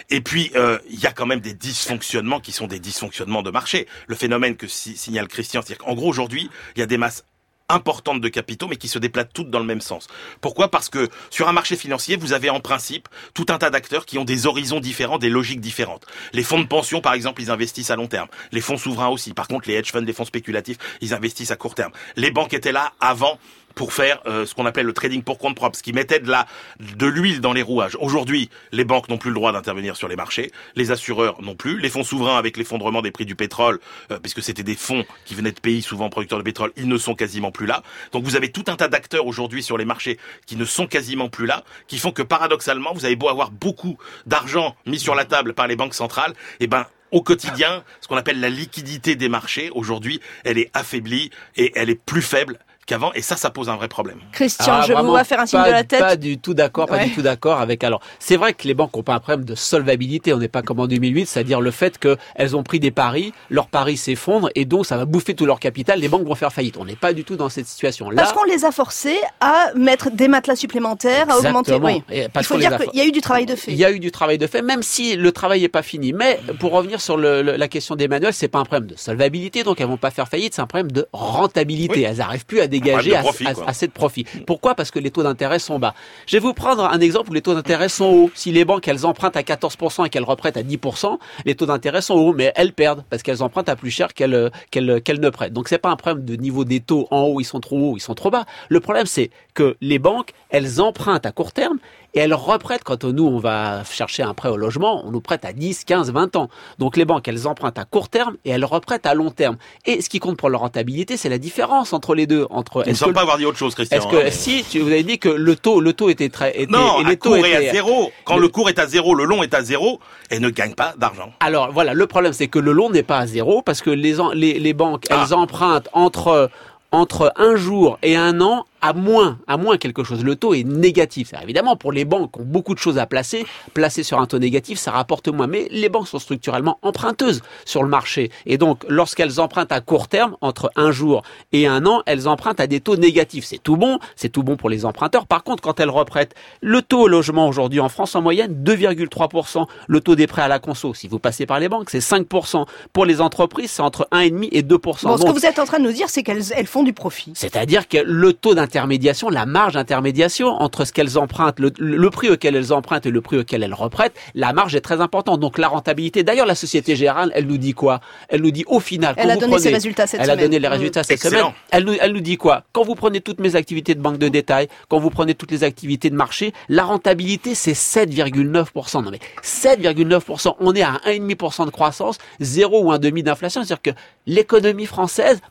Et 0.09 0.21
puis, 0.21 0.51
euh, 0.55 0.79
il 0.89 0.99
y 0.99 1.07
a 1.07 1.11
quand 1.11 1.25
même 1.25 1.41
des 1.41 1.53
dysfonctionnements 1.53 2.39
qui 2.39 2.51
sont 2.51 2.67
des 2.67 2.79
dysfonctionnements 2.79 3.41
de 3.43 3.51
marché. 3.51 3.87
Le 4.07 4.15
phénomène 4.15 4.55
que 4.55 4.67
si- 4.67 4.95
signale 4.97 5.27
Christian, 5.27 5.61
c'est-à-dire 5.61 5.83
qu'en 5.85 5.93
gros, 5.93 6.07
aujourd'hui, 6.09 6.49
il 6.75 6.79
y 6.79 6.83
a 6.83 6.85
des 6.85 6.97
masses 6.97 7.25
importantes 7.69 8.21
de 8.21 8.27
capitaux, 8.27 8.67
mais 8.67 8.75
qui 8.75 8.87
se 8.87 8.99
déplacent 8.99 9.27
toutes 9.33 9.49
dans 9.49 9.59
le 9.59 9.65
même 9.65 9.81
sens. 9.81 10.07
Pourquoi? 10.41 10.69
Parce 10.69 10.89
que 10.89 11.07
sur 11.29 11.47
un 11.47 11.53
marché 11.53 11.75
financier, 11.75 12.17
vous 12.17 12.33
avez 12.33 12.49
en 12.49 12.59
principe 12.59 13.07
tout 13.33 13.45
un 13.49 13.57
tas 13.57 13.69
d'acteurs 13.69 14.05
qui 14.05 14.17
ont 14.17 14.25
des 14.25 14.45
horizons 14.45 14.79
différents, 14.79 15.17
des 15.17 15.29
logiques 15.29 15.61
différentes. 15.61 16.05
Les 16.33 16.43
fonds 16.43 16.59
de 16.59 16.67
pension, 16.67 17.01
par 17.01 17.13
exemple, 17.13 17.41
ils 17.41 17.51
investissent 17.51 17.91
à 17.91 17.95
long 17.95 18.07
terme. 18.07 18.27
Les 18.51 18.61
fonds 18.61 18.77
souverains 18.77 19.09
aussi. 19.09 19.33
Par 19.33 19.47
contre, 19.47 19.69
les 19.69 19.75
hedge 19.75 19.91
funds, 19.91 20.01
les 20.01 20.13
fonds 20.13 20.25
spéculatifs, 20.25 20.77
ils 21.01 21.13
investissent 21.13 21.51
à 21.51 21.55
court 21.55 21.75
terme. 21.75 21.91
Les 22.15 22.31
banques 22.31 22.53
étaient 22.53 22.71
là 22.71 22.93
avant 22.99 23.39
pour 23.79 23.93
faire 23.93 24.19
euh, 24.25 24.45
ce 24.45 24.53
qu'on 24.53 24.65
appelle 24.65 24.85
le 24.85 24.91
trading 24.91 25.23
pour 25.23 25.37
compte 25.37 25.55
propre, 25.55 25.77
ce 25.77 25.83
qui 25.83 25.93
mettait 25.93 26.19
de 26.19 27.05
l'huile 27.05 27.39
dans 27.39 27.53
les 27.53 27.61
rouages. 27.61 27.95
Aujourd'hui, 28.01 28.49
les 28.73 28.83
banques 28.83 29.07
n'ont 29.07 29.17
plus 29.17 29.29
le 29.29 29.35
droit 29.35 29.53
d'intervenir 29.53 29.95
sur 29.95 30.09
les 30.09 30.17
marchés, 30.17 30.51
les 30.75 30.91
assureurs 30.91 31.41
non 31.41 31.55
plus, 31.55 31.79
les 31.79 31.87
fonds 31.87 32.03
souverains 32.03 32.37
avec 32.37 32.57
l'effondrement 32.57 33.01
des 33.01 33.11
prix 33.11 33.25
du 33.25 33.37
pétrole, 33.37 33.79
euh, 34.11 34.19
puisque 34.19 34.43
c'était 34.43 34.63
des 34.63 34.75
fonds 34.75 35.05
qui 35.23 35.33
venaient 35.33 35.53
de 35.53 35.61
pays 35.61 35.81
souvent 35.81 36.09
producteurs 36.09 36.39
de 36.39 36.43
pétrole, 36.43 36.73
ils 36.75 36.89
ne 36.89 36.97
sont 36.97 37.15
quasiment 37.15 37.51
plus 37.51 37.67
là. 37.67 37.81
Donc 38.11 38.25
vous 38.25 38.35
avez 38.35 38.51
tout 38.51 38.65
un 38.67 38.75
tas 38.75 38.89
d'acteurs 38.89 39.25
aujourd'hui 39.25 39.63
sur 39.63 39.77
les 39.77 39.85
marchés 39.85 40.19
qui 40.45 40.57
ne 40.57 40.65
sont 40.65 40.85
quasiment 40.85 41.29
plus 41.29 41.45
là, 41.45 41.63
qui 41.87 41.99
font 41.99 42.11
que 42.11 42.21
paradoxalement, 42.21 42.91
vous 42.93 43.05
avez 43.05 43.15
beau 43.15 43.29
avoir 43.29 43.49
beaucoup 43.49 43.97
d'argent 44.25 44.75
mis 44.87 44.99
sur 44.99 45.15
la 45.15 45.23
table 45.23 45.53
par 45.53 45.67
les 45.67 45.77
banques 45.77 45.93
centrales, 45.93 46.33
et 46.59 46.67
ben 46.67 46.85
au 47.11 47.21
quotidien, 47.21 47.85
ce 48.01 48.09
qu'on 48.09 48.17
appelle 48.17 48.41
la 48.41 48.49
liquidité 48.49 49.15
des 49.15 49.29
marchés, 49.29 49.71
aujourd'hui, 49.73 50.19
elle 50.43 50.57
est 50.57 50.69
affaiblie 50.73 51.31
et 51.55 51.71
elle 51.75 51.89
est 51.89 51.95
plus 51.95 52.21
faible 52.21 52.59
qu'avant, 52.89 53.11
et 53.13 53.21
ça, 53.21 53.35
ça 53.37 53.49
pose 53.49 53.69
un 53.69 53.75
vrai 53.75 53.87
problème. 53.87 54.17
Christian, 54.31 54.65
Ah, 54.81 54.85
je 54.87 54.93
vous 54.93 55.05
vois 55.05 55.23
faire 55.23 55.39
un 55.39 55.45
signe 55.45 55.63
de 55.63 55.69
la 55.71 55.83
tête. 55.83 55.99
Pas 55.99 56.15
du 56.15 56.37
tout 56.39 56.53
d'accord, 56.53 56.87
pas 56.87 56.95
Ouais. 56.97 57.05
du 57.05 57.11
tout 57.13 57.21
d'accord 57.21 57.59
avec. 57.61 57.83
Alors, 57.83 58.01
c'est 58.19 58.35
vrai 58.35 58.53
que 58.53 58.67
les 58.67 58.73
banques 58.73 58.95
ont 58.97 59.03
pas 59.03 59.13
un 59.13 59.19
problème 59.19 59.45
de 59.45 59.55
solvabilité. 59.55 60.33
On 60.33 60.37
n'est 60.37 60.47
pas 60.47 60.61
comme 60.61 60.79
en 60.79 60.87
2008, 60.87 61.25
c'est-à-dire 61.27 61.61
le 61.61 61.71
fait 61.71 61.97
qu'elles 61.97 62.55
ont 62.55 62.63
pris 62.63 62.79
des 62.79 62.91
paris, 62.91 63.33
leurs 63.49 63.67
paris 63.67 63.97
s'effondrent 63.97 64.49
et 64.55 64.65
donc 64.65 64.85
ça 64.85 64.97
va 64.97 65.05
bouffer 65.05 65.35
tout 65.35 65.45
leur 65.45 65.59
capital. 65.59 65.99
Les 65.99 66.07
banques 66.07 66.25
vont 66.27 66.35
faire 66.35 66.51
faillite. 66.51 66.77
On 66.77 66.85
n'est 66.85 66.95
pas 66.95 67.13
du 67.13 67.23
tout 67.23 67.35
dans 67.35 67.49
cette 67.49 67.67
situation. 67.67 68.09
Là, 68.09 68.23
Parce 68.23 68.33
qu'on 68.33 68.43
les 68.45 68.65
a 68.65 68.71
forcés 68.71 69.19
à 69.39 69.67
mettre 69.75 70.09
des 70.11 70.27
matelas 70.27 70.55
supplémentaires, 70.55 71.27
à 71.29 71.37
augmenter. 71.37 71.75
Oui. 71.75 72.03
Et 72.11 72.25
Il 72.35 72.43
faut 72.43 72.57
dire 72.57 72.77
qu'il 72.77 72.99
y 72.99 73.01
a 73.01 73.05
eu 73.05 73.11
du 73.11 73.21
travail 73.21 73.45
de 73.45 73.55
fait. 73.55 73.71
Il 73.71 73.77
y 73.77 73.85
a 73.85 73.91
eu 73.91 73.99
du 73.99 74.11
travail 74.11 74.37
de 74.37 74.47
fait, 74.47 74.61
même 74.61 74.81
si 74.83 75.15
le 75.15 75.31
travail 75.31 75.61
n'est 75.61 75.67
pas 75.69 75.83
fini. 75.83 76.11
Mais 76.13 76.39
pour 76.59 76.71
revenir 76.71 76.99
sur 77.01 77.17
le- 77.17 77.41
le- 77.41 77.55
la 77.55 77.67
question 77.67 77.95
d'Emmanuel, 77.95 78.33
c'est 78.33 78.47
pas 78.47 78.59
un 78.59 78.65
problème 78.65 78.89
de 78.89 78.95
solvabilité, 78.97 79.63
donc 79.63 79.79
elles 79.79 79.87
vont 79.87 79.97
pas 79.97 80.11
faire 80.11 80.27
faillite, 80.27 80.55
c'est 80.55 80.61
un 80.61 80.67
problème 80.67 80.91
de 80.91 81.07
rentabilité. 81.13 81.93
Oui. 81.97 82.03
Elles 82.03 82.17
n'arrivent 82.17 82.45
plus 82.45 82.59
à 82.59 82.67
dégager 82.81 83.11
profit, 83.11 83.45
quoi. 83.45 83.69
assez 83.69 83.87
de 83.87 83.91
profit. 83.91 84.25
Pourquoi? 84.45 84.75
Parce 84.75 84.91
que 84.91 84.99
les 84.99 85.11
taux 85.11 85.23
d'intérêt 85.23 85.59
sont 85.59 85.79
bas. 85.79 85.93
Je 86.25 86.37
vais 86.37 86.41
vous 86.41 86.53
prendre 86.53 86.83
un 86.83 86.99
exemple 86.99 87.31
où 87.31 87.33
les 87.33 87.41
taux 87.41 87.53
d'intérêt 87.53 87.89
sont 87.89 88.05
hauts. 88.05 88.31
Si 88.33 88.51
les 88.51 88.65
banques 88.65 88.87
elles 88.87 89.05
empruntent 89.05 89.37
à 89.37 89.41
14% 89.41 90.05
et 90.05 90.09
qu'elles 90.09 90.23
reprêtent 90.23 90.57
à 90.57 90.63
10%, 90.63 91.17
les 91.45 91.55
taux 91.55 91.65
d'intérêt 91.65 92.01
sont 92.01 92.15
hauts, 92.15 92.33
mais 92.33 92.51
elles 92.55 92.73
perdent 92.73 93.03
parce 93.09 93.23
qu'elles 93.23 93.43
empruntent 93.43 93.69
à 93.69 93.75
plus 93.75 93.91
cher 93.91 94.13
qu'elles 94.13 94.51
qu'elles 94.71 95.01
qu'elles 95.01 95.19
ne 95.19 95.29
prêtent. 95.29 95.53
Donc 95.53 95.69
c'est 95.69 95.77
pas 95.77 95.89
un 95.89 95.95
problème 95.95 96.25
de 96.25 96.35
niveau 96.35 96.65
des 96.65 96.79
taux 96.79 97.07
en 97.11 97.23
haut, 97.23 97.39
ils 97.39 97.45
sont 97.45 97.59
trop 97.59 97.91
hauts, 97.91 97.97
ils 97.97 98.01
sont 98.01 98.15
trop 98.15 98.29
bas. 98.29 98.45
Le 98.69 98.79
problème 98.79 99.05
c'est 99.05 99.29
que 99.53 99.75
les 99.81 99.99
banques, 99.99 100.31
elles 100.49 100.81
empruntent 100.81 101.25
à 101.25 101.31
court 101.31 101.51
terme 101.51 101.79
et 102.13 102.19
elles 102.19 102.33
reprêtent 102.33 102.83
quand 102.83 103.03
nous 103.05 103.25
on 103.25 103.37
va 103.39 103.83
chercher 103.83 104.23
un 104.23 104.33
prêt 104.33 104.49
au 104.49 104.57
logement, 104.57 105.03
on 105.05 105.11
nous 105.11 105.21
prête 105.21 105.45
à 105.45 105.53
10, 105.53 105.83
15, 105.85 106.11
20 106.11 106.35
ans. 106.35 106.49
Donc 106.79 106.97
les 106.97 107.05
banques, 107.05 107.27
elles 107.27 107.47
empruntent 107.47 107.77
à 107.79 107.85
court 107.85 108.09
terme 108.09 108.35
et 108.45 108.49
elles 108.51 108.65
reprêtent 108.65 109.05
à 109.05 109.13
long 109.13 109.29
terme. 109.31 109.57
Et 109.85 110.01
ce 110.01 110.09
qui 110.09 110.19
compte 110.19 110.37
pour 110.37 110.49
leur 110.49 110.61
rentabilité, 110.61 111.17
c'est 111.17 111.29
la 111.29 111.37
différence 111.37 111.93
entre 111.93 112.15
les 112.15 112.25
deux, 112.27 112.47
entre 112.49 112.83
ne 112.87 112.93
semble 112.93 113.13
pas 113.13 113.21
avoir 113.21 113.37
dit 113.37 113.45
autre 113.45 113.57
chose, 113.57 113.75
Christian. 113.75 113.97
est-ce 113.97 114.07
que 114.07 114.27
hein, 114.27 114.31
si 114.31 114.63
tu, 114.63 114.79
vous 114.79 114.87
avez 114.87 115.03
dit 115.03 115.19
que 115.19 115.29
le 115.29 115.55
taux 115.55 115.81
le 115.81 115.93
taux 115.93 116.09
était 116.09 116.29
très 116.29 116.51
était, 116.59 116.71
Non, 116.71 117.01
et 117.01 117.03
les 117.03 117.17
taux 117.17 117.29
court 117.29 117.37
étaient 117.45 117.67
à 117.69 117.71
zéro. 117.71 118.11
Quand 118.25 118.35
le- 118.35 118.41
le 118.41 118.47
cours 118.49 118.69
est 118.69 118.79
à 118.79 118.87
zéro, 118.87 119.13
le 119.15 119.25
long 119.25 119.43
est 119.43 119.53
à 119.53 119.61
zéro, 119.63 119.99
elles 120.29 120.41
ne 120.41 120.49
gagnent 120.49 120.73
pas 120.75 120.93
d'argent. 120.97 121.31
Alors 121.39 121.71
voilà, 121.71 121.93
le 121.93 122.07
problème 122.07 122.33
c'est 122.33 122.47
que 122.47 122.59
le 122.59 122.71
long 122.71 122.89
n'est 122.89 123.03
pas 123.03 123.19
à 123.19 123.27
zéro 123.27 123.61
parce 123.61 123.81
que 123.81 123.89
les, 123.91 124.19
en- 124.19 124.31
les, 124.31 124.57
les 124.59 124.73
banques, 124.73 125.05
Ah. 125.09 125.25
elles 125.27 125.33
empruntent 125.33 125.89
entre 125.93 126.49
entre 126.91 127.31
un 127.35 127.55
jour 127.55 127.99
et 128.01 128.15
un 128.15 128.41
an 128.41 128.65
à 128.81 128.93
moins, 128.93 129.37
à 129.47 129.57
moins 129.57 129.77
quelque 129.77 130.03
chose. 130.03 130.23
Le 130.23 130.35
taux 130.35 130.53
est 130.53 130.63
négatif. 130.63 131.33
Évidemment 131.41 131.75
pour 131.75 131.91
les 131.91 132.05
banques 132.05 132.31
qui 132.33 132.41
ont 132.41 132.45
beaucoup 132.45 132.73
de 132.73 132.79
choses 132.79 132.97
à 132.97 133.05
placer, 133.05 133.45
placer 133.73 134.03
sur 134.03 134.19
un 134.19 134.25
taux 134.25 134.39
négatif, 134.39 134.79
ça 134.79 134.91
rapporte 134.91 135.27
moins. 135.27 135.47
Mais 135.47 135.67
les 135.71 135.89
banques 135.89 136.07
sont 136.07 136.19
structurellement 136.19 136.79
emprunteuses 136.81 137.41
sur 137.65 137.83
le 137.83 137.89
marché. 137.89 138.31
Et 138.45 138.57
donc, 138.57 138.83
lorsqu'elles 138.87 139.39
empruntent 139.39 139.71
à 139.71 139.81
court 139.81 140.07
terme, 140.07 140.35
entre 140.41 140.71
un 140.75 140.91
jour 140.91 141.23
et 141.51 141.67
un 141.67 141.85
an, 141.85 142.01
elles 142.05 142.27
empruntent 142.27 142.59
à 142.59 142.67
des 142.67 142.79
taux 142.79 142.95
négatifs. 142.95 143.45
C'est 143.45 143.61
tout 143.61 143.77
bon, 143.77 143.99
c'est 144.15 144.29
tout 144.29 144.43
bon 144.43 144.55
pour 144.55 144.69
les 144.69 144.85
emprunteurs. 144.85 145.27
Par 145.27 145.43
contre, 145.43 145.61
quand 145.61 145.79
elles 145.79 145.89
reprêtent, 145.89 146.35
le 146.61 146.81
taux 146.81 147.01
au 147.01 147.07
logement 147.07 147.47
aujourd'hui 147.47 147.79
en 147.79 147.89
France 147.89 148.15
en 148.15 148.21
moyenne, 148.21 148.63
2,3%. 148.63 149.65
Le 149.87 150.01
taux 150.01 150.15
des 150.15 150.27
prêts 150.27 150.41
à 150.41 150.47
la 150.47 150.59
conso, 150.59 150.93
si 150.93 151.07
vous 151.07 151.19
passez 151.19 151.45
par 151.45 151.59
les 151.59 151.69
banques, 151.69 151.89
c'est 151.89 151.99
5%. 151.99 152.65
Pour 152.93 153.05
les 153.05 153.21
entreprises, 153.21 153.71
c'est 153.71 153.81
entre 153.81 154.07
1,5 154.11 154.49
et 154.51 154.61
2%. 154.61 155.03
Bon, 155.03 155.17
ce 155.17 155.23
que 155.23 155.31
vous 155.31 155.45
êtes 155.45 155.59
en 155.59 155.65
train 155.65 155.79
de 155.79 155.83
nous 155.83 155.91
dire, 155.91 156.09
c'est 156.09 156.23
qu'elles 156.23 156.53
elles 156.55 156.67
font 156.67 156.83
du 156.83 156.93
profit. 156.93 157.31
c'est-à-dire 157.35 157.87
que 157.87 157.97
le 157.97 158.33
taux 158.33 158.55
d'intérêt 158.55 158.68
d'intermédiation, 158.69 159.29
la 159.29 159.47
marge 159.47 159.73
d'intermédiation 159.73 160.47
entre 160.47 160.85
ce 160.85 160.93
qu'elles 160.93 161.17
empruntent, 161.17 161.59
le, 161.59 161.71
le, 161.79 162.09
prix 162.11 162.29
auquel 162.29 162.55
elles 162.55 162.71
empruntent 162.71 163.07
et 163.07 163.11
le 163.11 163.21
prix 163.21 163.37
auquel 163.37 163.63
elles 163.63 163.73
reprêtent, 163.73 164.13
la 164.35 164.53
marge 164.53 164.75
est 164.75 164.81
très 164.81 165.01
importante. 165.01 165.39
Donc 165.39 165.57
la 165.57 165.67
rentabilité. 165.67 166.23
D'ailleurs, 166.23 166.45
la 166.45 166.55
Société 166.55 166.95
Générale, 166.95 167.31
elle 167.33 167.47
nous 167.47 167.57
dit 167.57 167.73
quoi? 167.73 167.99
Elle 168.29 168.41
nous 168.41 168.51
dit 168.51 168.63
au 168.67 168.79
final. 168.79 169.15
Elle 169.17 169.31
a 169.31 169.37
donné 169.37 169.57
ses 169.57 169.73
résultats 169.73 170.05
cette 170.05 170.19
elle 170.19 170.27
semaine. 170.27 170.39
a 170.39 170.41
donné 170.43 170.59
les 170.59 170.67
résultats 170.67 171.03
cette 171.03 171.15
Excellent. 171.15 171.39
semaine. 171.39 171.53
Elle 171.71 171.83
nous, 171.83 171.93
elle 171.99 172.11
nous 172.13 172.19
dit 172.19 172.37
quoi? 172.37 172.63
Quand 172.71 172.83
vous 172.83 172.95
prenez 172.95 173.21
toutes 173.21 173.39
mes 173.39 173.55
activités 173.55 173.95
de 173.95 174.01
banque 174.01 174.19
de 174.19 174.27
détail, 174.27 174.67
quand 174.87 174.99
vous 174.99 175.09
prenez 175.09 175.33
toutes 175.33 175.51
les 175.51 175.63
activités 175.63 176.11
de 176.11 176.15
marché, 176.15 176.53
la 176.67 176.83
rentabilité 176.83 177.55
c'est 177.55 177.73
7,9%. 177.73 179.03
Non 179.03 179.11
mais 179.11 179.19
7,9%. 179.43 180.55
On 180.59 180.75
est 180.75 180.83
à 180.83 180.99
1,5% 181.07 181.65
de 181.65 181.71
croissance, 181.71 182.17
0 182.39 182.83
ou 182.83 182.91
un 182.91 182.99
demi 182.99 183.23
d'inflation. 183.23 183.63
C'est-à-dire 183.63 183.81
que 183.81 183.99
l'économie 184.27 184.85
française 184.85 185.41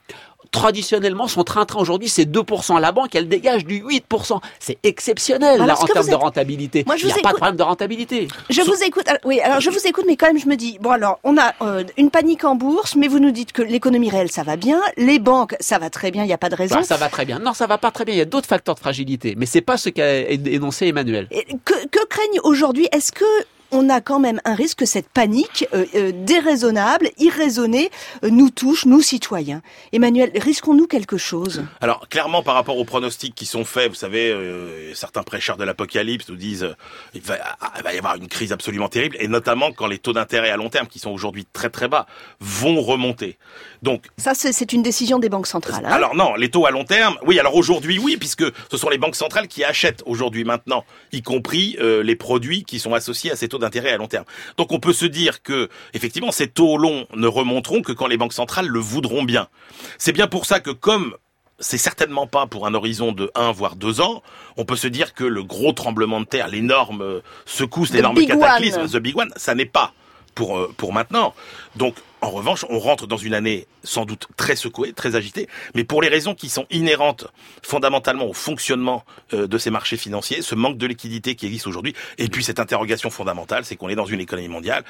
traditionnellement, 0.51 1.29
son 1.29 1.45
train-train 1.45 1.81
aujourd'hui, 1.81 2.09
c'est 2.09 2.25
2%. 2.25 2.81
La 2.81 2.93
banque, 2.93 3.15
elle 3.15 3.29
dégage 3.29 3.65
du 3.65 3.83
8%. 3.83 4.41
C'est 4.59 4.79
exceptionnel, 4.83 5.61
Alors, 5.61 5.67
là, 5.67 5.81
en 5.81 5.87
termes 5.87 6.09
de 6.09 6.15
rentabilité. 6.15 6.85
Moi, 6.87 6.97
je 6.97 7.07
Il 7.07 7.07
n'y 7.07 7.13
a 7.13 7.23
pas 7.23 7.31
de 7.31 7.37
problème 7.37 7.57
de 7.57 7.63
rentabilité. 7.63 8.29
Je 8.51 8.63
vous 8.63 8.83
écoute. 8.83 9.09
alors, 9.09 9.21
oui, 9.25 9.41
alors 9.41 9.61
je 9.61 9.71
vous 9.71 9.87
écoute, 9.87 10.05
mais 10.07 10.17
quand 10.17 10.27
même, 10.27 10.39
je 10.39 10.47
me 10.47 10.57
dis, 10.57 10.79
bon 10.81 10.91
alors, 10.91 11.19
on 11.25 11.37
a 11.37 11.55
euh, 11.63 11.85
une 11.97 12.11
panique 12.11 12.45
en 12.45 12.55
bourse, 12.55 12.97
mais 12.97 13.09
vous 13.09 13.19
nous 13.19 13.31
dites 13.31 13.53
que 13.53 13.63
l'économie 13.63 14.11
réelle, 14.11 14.31
ça 14.31 14.43
va 14.43 14.57
bien, 14.57 14.81
les 14.97 15.19
banques, 15.19 15.57
ça 15.61 15.79
va 15.79 15.91
très 15.91 16.11
bien, 16.11 16.25
il 16.25 16.27
n'y 16.27 16.33
a 16.33 16.39
pas 16.39 16.51
de 16.51 16.57
raison. 16.57 16.77
Bah, 16.77 16.83
ça 16.83 16.97
va 16.97 17.09
très 17.09 17.25
bien. 17.25 17.39
Non, 17.39 17.55
ça 17.55 17.67
va 17.67 17.79
pas 17.79 17.91
très 17.91 18.05
bien. 18.05 18.15
Il 18.15 18.19
y 18.19 18.23
a 18.23 18.27
d'autres 18.27 18.49
facteurs 18.49 18.75
de 18.75 18.81
fragilité. 18.81 19.35
Mais 19.37 19.47
c'est 19.47 19.61
pas 19.61 19.77
ce 19.77 19.89
qu'a 19.89 20.21
énoncé 20.31 20.87
Emmanuel. 20.87 21.29
Et 21.31 21.45
que, 21.65 21.87
que 21.89 22.05
craignent 22.07 22.41
aujourd'hui? 22.43 22.89
Est-ce 22.93 23.13
que 23.13 23.25
on 23.71 23.89
a 23.91 24.01
quand 24.01 24.19
même 24.19 24.41
un 24.45 24.55
risque 24.55 24.79
que 24.79 24.87
cette 24.87 25.09
panique 25.09 25.67
euh, 25.75 25.85
euh, 25.95 26.13
déraisonnable, 26.15 27.11
irraisonnée, 27.19 27.91
euh, 28.25 28.31
nous 28.31 28.51
touche, 28.51 28.87
nous 28.87 29.03
citoyens 29.03 29.63
Emmanuel, 29.93 30.31
risquons-nous 30.35 30.87
quelque 30.87 31.17
chose? 31.19 31.65
Alors 31.81 32.09
clairement 32.09 32.43
par 32.43 32.55
rapport 32.55 32.79
aux 32.79 32.85
pronostics 32.85 33.35
qui 33.35 33.47
sont 33.47 33.65
faits, 33.65 33.89
vous 33.91 33.95
savez, 33.95 34.31
euh, 34.31 34.95
certains 34.95 35.23
prêcheurs 35.23 35.57
de 35.57 35.65
l'apocalypse 35.65 36.29
nous 36.29 36.37
disent 36.37 36.65
euh, 36.65 36.75
il, 37.15 37.21
va, 37.21 37.37
il 37.77 37.83
va 37.83 37.95
y 37.95 37.99
avoir 37.99 38.17
une 38.17 38.29
crise 38.29 38.53
absolument 38.53 38.89
terrible, 38.89 39.17
et 39.21 39.29
notamment 39.29 39.73
quand 39.73 39.87
les 39.87 39.99
taux 39.99 40.13
d'intérêt 40.13 40.51
à 40.51 40.57
long 40.57 40.71
terme, 40.71 40.87
qui 40.87 40.99
sont 40.99 41.11
aujourd'hui 41.11 41.47
très 41.53 41.71
très 41.71 41.89
bas, 41.89 42.07
vont 42.41 42.81
remonter. 42.81 43.37
Donc 43.83 44.07
Ça, 44.17 44.33
c'est 44.35 44.73
une 44.73 44.83
décision 44.83 45.19
des 45.19 45.29
banques 45.29 45.47
centrales. 45.47 45.85
hein? 45.85 45.91
alors 45.91 46.15
non, 46.15 46.35
les 46.35 46.51
taux 46.51 46.67
à 46.67 46.71
long 46.71 46.85
terme, 46.85 47.17
oui. 47.27 47.39
Alors 47.39 47.55
aujourd'hui, 47.55 47.99
oui, 47.99 48.17
puisque 48.17 48.45
ce 48.71 48.77
sont 48.77 48.89
les 48.89 48.99
banques 48.99 49.17
centrales 49.17 49.49
qui 49.49 49.63
achètent 49.65 50.03
aujourd'hui 50.07 50.45
maintenant, 50.45 50.85
y 51.13 51.23
compris 51.23 51.77
les 51.81 52.17
produits 52.17 52.65
qui 52.65 52.79
sont 52.79 52.95
associés 52.95 53.31
à 53.31 53.37
ces 53.37 53.49
taux 53.49 53.58
d'intérêt 53.59 53.93
à 53.93 53.97
long 53.97 54.09
terme. 54.09 54.25
Donc 54.57 54.73
on 54.73 54.81
peut 54.81 54.93
se 54.93 55.07
dire 55.07 55.43
que 55.43 55.69
effectivement 55.95 56.33
ces 56.33 56.49
taux 56.49 56.77
longs 56.77 57.07
ne 57.15 57.27
remonteront 57.27 57.83
que 57.83 57.93
quand 57.93 58.07
les 58.07 58.17
banques 58.17 58.33
centrales 58.33 58.67
le 58.67 58.81
voudront 58.81 59.23
bien. 59.23 59.49
C'est 59.99 60.13
bien 60.13 60.27
pour 60.27 60.47
ça 60.47 60.61
que 60.61 60.71
comme 60.71 61.15
c'est 61.61 61.79
certainement 61.79 62.27
pas 62.27 62.47
pour 62.47 62.67
un 62.67 62.75
horizon 62.75 63.13
de 63.13 63.31
1 63.35 63.53
voire 63.53 63.77
2 63.77 64.01
ans. 64.01 64.23
On 64.57 64.65
peut 64.65 64.77
se 64.77 64.87
dire 64.87 65.15
que 65.15 65.25
le 65.25 65.43
gros 65.43 65.73
tremblement 65.73 66.21
de 66.21 66.25
terre, 66.25 66.49
l'énorme 66.49 67.03
euh, 67.03 67.21
secousse, 67.47 67.93
l'énorme 67.93 68.25
cataclysme, 68.25 68.83
one. 68.83 68.89
the 68.89 68.97
big 68.99 69.17
one, 69.17 69.33
ça 69.37 69.55
n'est 69.55 69.67
pas 69.67 69.93
pour 70.35 70.57
euh, 70.57 70.73
pour 70.77 70.93
maintenant. 70.93 71.35
Donc 71.77 71.97
en 72.21 72.31
revanche, 72.31 72.65
on 72.69 72.79
rentre 72.79 73.07
dans 73.07 73.17
une 73.17 73.35
année 73.35 73.67
sans 73.85 74.05
doute 74.05 74.27
très 74.37 74.57
secouée, 74.57 74.93
très 74.93 75.15
agitée, 75.15 75.49
mais 75.75 75.85
pour 75.85 76.03
les 76.03 76.09
raisons 76.09 76.35
qui 76.35 76.49
sont 76.49 76.67
inhérentes 76.71 77.29
fondamentalement 77.63 78.27
au 78.27 78.33
fonctionnement 78.33 79.05
euh, 79.33 79.47
de 79.47 79.59
ces 79.59 79.71
marchés 79.71 79.97
financiers, 79.97 80.43
ce 80.43 80.55
manque 80.55 80.79
de 80.79 80.87
liquidité 80.87 81.37
qui 81.37 81.47
existe 81.47 81.67
aujourd'hui, 81.67 81.95
et 82.19 82.29
puis 82.29 82.43
cette 82.43 82.59
interrogation 82.59 83.11
fondamentale, 83.11 83.65
c'est 83.65 83.77
qu'on 83.77 83.89
est 83.89 83.95
dans 83.95 84.07
une 84.07 84.21
économie 84.21 84.49
mondiale. 84.49 84.85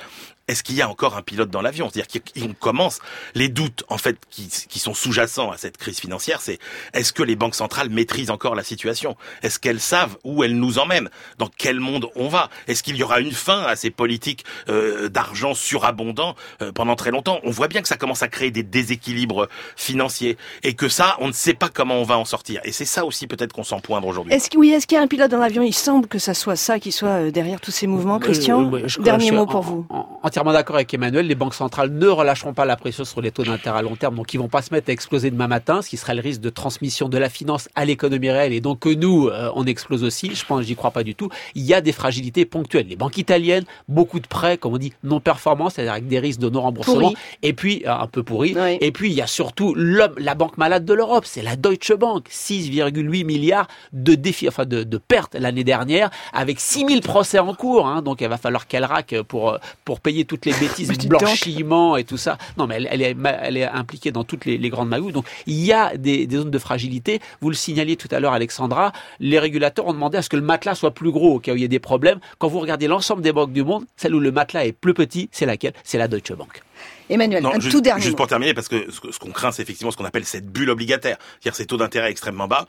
Est-ce 0.49 0.63
qu'il 0.63 0.77
y 0.77 0.83
a 0.83 0.89
encore 0.89 1.17
un 1.17 1.23
pilote 1.23 1.51
dans 1.51 1.61
l'avion? 1.61 1.91
C'est-à-dire 1.93 2.23
qu'on 2.23 2.55
commence 2.55 3.01
les 3.35 3.51
doutes 3.51 3.85
en 3.89 3.99
fait 3.99 4.17
qui, 4.31 4.49
qui 4.49 4.79
sont 4.79 4.95
sous-jacents 4.95 5.51
à 5.51 5.59
cette 5.59 5.77
crise 5.77 6.01
financière, 6.01 6.41
c'est 6.41 6.59
est-ce 6.95 7.13
que 7.13 7.23
les 7.23 7.37
banques 7.37 7.55
centrales 7.55 7.91
maîtrisent 7.91 8.31
encore 8.31 8.55
la 8.55 8.65
situation? 8.65 9.17
Est-ce 9.43 9.59
qu'elles 9.59 9.81
savent 9.81 10.17
où 10.25 10.45
elles 10.45 10.57
nous 10.57 10.79
emmènent? 10.79 11.11
Dans 11.37 11.51
quel 11.55 11.81
monde 11.81 12.07
on 12.15 12.29
va? 12.29 12.49
Est-ce 12.67 12.83
qu'il 12.83 12.97
y 12.97 13.03
aura 13.03 13.21
une 13.21 13.33
fin 13.33 13.63
à 13.65 13.77
ces 13.77 13.91
politiques 13.91 14.47
euh, 14.71 15.11
d'argent 15.11 15.53
surabondant 15.55 16.35
euh, 16.63 16.73
pendant 16.73 16.97
très 16.97 17.11
longtemps 17.11 17.18
On 17.27 17.51
voit 17.51 17.69
bien 17.69 17.83
que 17.83 17.89
ça 17.89 17.97
commence 17.97 18.23
à 18.23 18.29
créer 18.29 18.51
des 18.51 18.63
déséquilibres 18.63 19.49
financiers 19.77 20.37
et 20.63 20.75
que 20.75 20.89
ça, 20.89 21.17
on 21.21 21.29
ne 21.29 21.33
sait 21.33 21.55
pas 21.55 21.69
comment 21.73 21.97
on 21.97 22.03
va 22.05 22.19
en 22.19 22.25
sortir. 22.25 22.61
Et 22.65 22.73
c'est 22.73 22.85
ça 22.85 23.05
aussi 23.05 23.27
peut-être 23.27 23.53
qu'on 23.53 23.65
s'en 23.65 23.81
poindre 23.81 24.07
aujourd'hui. 24.07 24.33
Est-ce 24.33 24.51
qu'il 24.51 24.59
oui, 24.61 24.71
est-ce 24.71 24.87
qu'il 24.87 24.97
y 24.97 24.99
a 24.99 25.03
un 25.03 25.07
pilote 25.07 25.31
dans 25.31 25.39
l'avion? 25.39 25.63
Il 25.63 25.73
semble 25.73 26.07
que 26.09 26.19
ça 26.19 26.35
soit 26.35 26.57
ça 26.57 26.79
qui 26.79 26.93
soit 26.93 27.09
euh, 27.09 27.31
derrière 27.31 27.61
tous 27.61 27.71
ces 27.71 27.87
mouvements. 27.87 28.19
Christian, 28.19 28.73
Euh, 28.73 28.83
je- 28.87 29.01
dernier 29.01 29.29
je 29.29 29.35
mot 29.35 29.43
en- 29.43 29.47
pour 29.47 29.63
vous. 29.63 29.87
en- 29.91 30.07
entièrement 30.23 30.53
d'accord 30.53 30.77
avec 30.77 30.93
Emmanuel. 30.93 31.27
Les 31.27 31.35
banques 31.35 31.55
centrales 31.55 31.91
ne 31.93 32.07
relâcheront 32.09 32.55
pas 32.55 32.65
la 32.65 32.77
pression 32.77 33.05
sur 33.05 33.21
les 33.21 33.31
taux 33.31 33.45
d'intérêt 33.45 33.79
à 33.79 33.83
long 33.83 33.97
terme, 33.97 34.17
donc 34.17 34.33
ils 34.35 34.39
vont 34.39 34.49
pas 34.49 34.63
se 34.63 34.73
mettre 34.75 34.91
à 34.91 34.93
exploser 34.93 35.31
demain 35.31 35.47
matin, 35.49 35.83
ce 35.83 35.89
qui 35.89 35.97
serait 35.97 36.15
le 36.15 36.21
risque 36.23 36.41
de 36.41 36.51
transmission 36.51 37.09
de 37.09 37.19
la 37.19 37.29
finance 37.29 37.69
à 37.75 37.85
l'économie 37.85 38.31
réelle, 38.31 38.53
et 38.53 38.61
donc 38.61 38.81
que 38.81 38.89
nous, 38.89 39.29
euh, 39.29 39.51
on 39.55 39.65
explose 39.67 40.03
aussi. 40.05 40.35
Je 40.35 40.45
pense, 40.45 40.63
j'y 40.65 40.75
crois 40.77 40.91
pas 40.91 41.05
du 41.05 41.15
tout. 41.15 41.29
Il 41.55 41.63
y 41.65 41.75
a 41.75 41.81
des 41.81 41.93
fragilités 41.93 42.45
ponctuelles. 42.45 42.87
Les 42.89 42.97
banques 42.97 43.19
italiennes, 43.19 43.65
beaucoup 43.89 44.21
de 44.21 44.27
prêts, 44.27 44.59
comme 44.59 44.75
on 44.75 44.79
dit, 44.79 44.93
non 45.05 45.21
performants, 45.21 45.71
c'est-à-dire 45.71 45.93
avec 45.93 46.09
des 46.09 46.19
risques 46.19 46.41
de 46.41 46.49
non 46.51 46.63
remboursement, 46.63 47.08
Et 47.43 47.53
puis 47.53 47.83
euh, 47.87 47.93
un 47.93 48.07
peu 48.07 48.23
pourris. 48.23 48.55
Oui. 48.57 48.79
Et 48.81 48.93
puis 48.93 49.11
il 49.11 49.15
y 49.15 49.23
a 49.23 49.27
surtout 49.27 49.75
la 49.75 50.35
banque 50.35 50.59
malade 50.59 50.85
de 50.85 50.95
l'Europe, 50.95 51.25
c'est 51.27 51.43
la 51.43 51.57
Deutsche 51.57 51.93
Bank, 51.93 52.29
6,8 52.31 53.25
milliards 53.25 53.69
de 53.93 54.15
défis, 54.15 54.49
enfin 54.49 54.65
de, 54.65 54.83
de 54.83 54.99
pertes 54.99 55.35
l'année 55.35 55.65
dernière, 55.65 56.11
avec 56.33 56.61
6000 56.61 57.01
procès 57.01 57.39
en 57.39 57.55
cours. 57.55 57.87
Hein, 57.87 58.03
donc 58.03 58.21
il 58.21 58.29
va 58.29 58.39
falloir 58.39 58.67
qu'elle 58.67 58.85
raque 58.85 59.15
pour 59.23 59.51
euh, 59.51 59.59
pour 59.85 60.01
payer 60.01 60.25
toutes 60.25 60.47
les 60.47 60.53
bêtises, 60.61 60.91
blanchiment 61.07 61.97
et 61.97 62.05
tout 62.05 62.17
ça. 62.17 62.39
Non, 62.57 62.67
mais 62.67 62.77
elle, 62.77 62.89
elle 62.91 63.03
est 63.03 63.17
elle 63.43 63.57
est 63.57 63.65
impliquée 63.65 64.11
dans 64.11 64.25
toutes 64.25 64.45
les, 64.45 64.59
les 64.59 64.69
grandes 64.71 64.89
magouilles. 64.89 65.13
Donc 65.13 65.27
il 65.47 65.65
y 65.65 65.73
a 65.73 65.97
des, 65.97 66.27
des 66.27 66.37
zones 66.37 66.51
de 66.51 66.59
fragilité. 66.59 67.21
Vous 67.41 67.51
le 67.51 67.57
signaliez 67.57 67.97
tout 67.97 68.09
à 68.11 68.21
l'heure, 68.21 68.33
Alexandra. 68.33 68.93
Les 69.21 69.39
régulateurs 69.39 69.87
ont 69.87 69.93
demandé 69.93 70.19
à 70.19 70.23
ce 70.23 70.29
que 70.29 70.37
le 70.37 70.43
matelas 70.43 70.75
soit 70.75 70.93
plus 70.93 71.11
gros 71.11 71.35
au 71.35 71.39
cas 71.39 71.53
où 71.53 71.57
il 71.57 71.63
y 71.63 71.65
a 71.65 71.69
des 71.69 71.79
problèmes. 71.79 72.21
Quand 72.39 72.49
vous 72.49 72.61
regardez 72.61 72.87
l'ensemble 72.87 73.23
des 73.23 73.33
banques 73.33 73.53
du 73.53 73.65
monde, 73.65 73.85
celle 73.97 74.15
où 74.15 74.21
le 74.21 74.33
matelas 74.33 74.65
est 74.65 74.73
plus 74.73 74.95
petit, 74.95 75.29
c'est 75.33 75.47
laquelle? 75.47 75.73
C'est 75.85 75.99
la 75.99 76.09
Deutsche 76.09 76.33
Bank. 76.33 76.63
Emmanuel, 77.11 77.43
Non, 77.43 77.55
un 77.55 77.61
juste, 77.61 77.73
tout 77.73 77.81
dernier 77.81 78.03
juste 78.03 78.13
mot. 78.13 78.19
pour 78.19 78.27
terminer, 78.27 78.55
parce 78.55 78.69
que 78.69 78.87
ce, 78.91 79.19
qu'on 79.19 79.31
craint, 79.31 79.53
c'est 79.53 79.63
effectivement 79.63 79.91
ce 79.91 79.97
qu'on 79.97 80.05
appelle 80.05 80.25
cette 80.25 80.47
bulle 80.47 80.71
obligataire, 80.71 81.17
c'est-à-dire 81.41 81.57
ces 81.57 81.67
taux 81.67 81.77
d'intérêt 81.77 82.11
extrêmement 82.11 82.49
bas. 82.49 82.67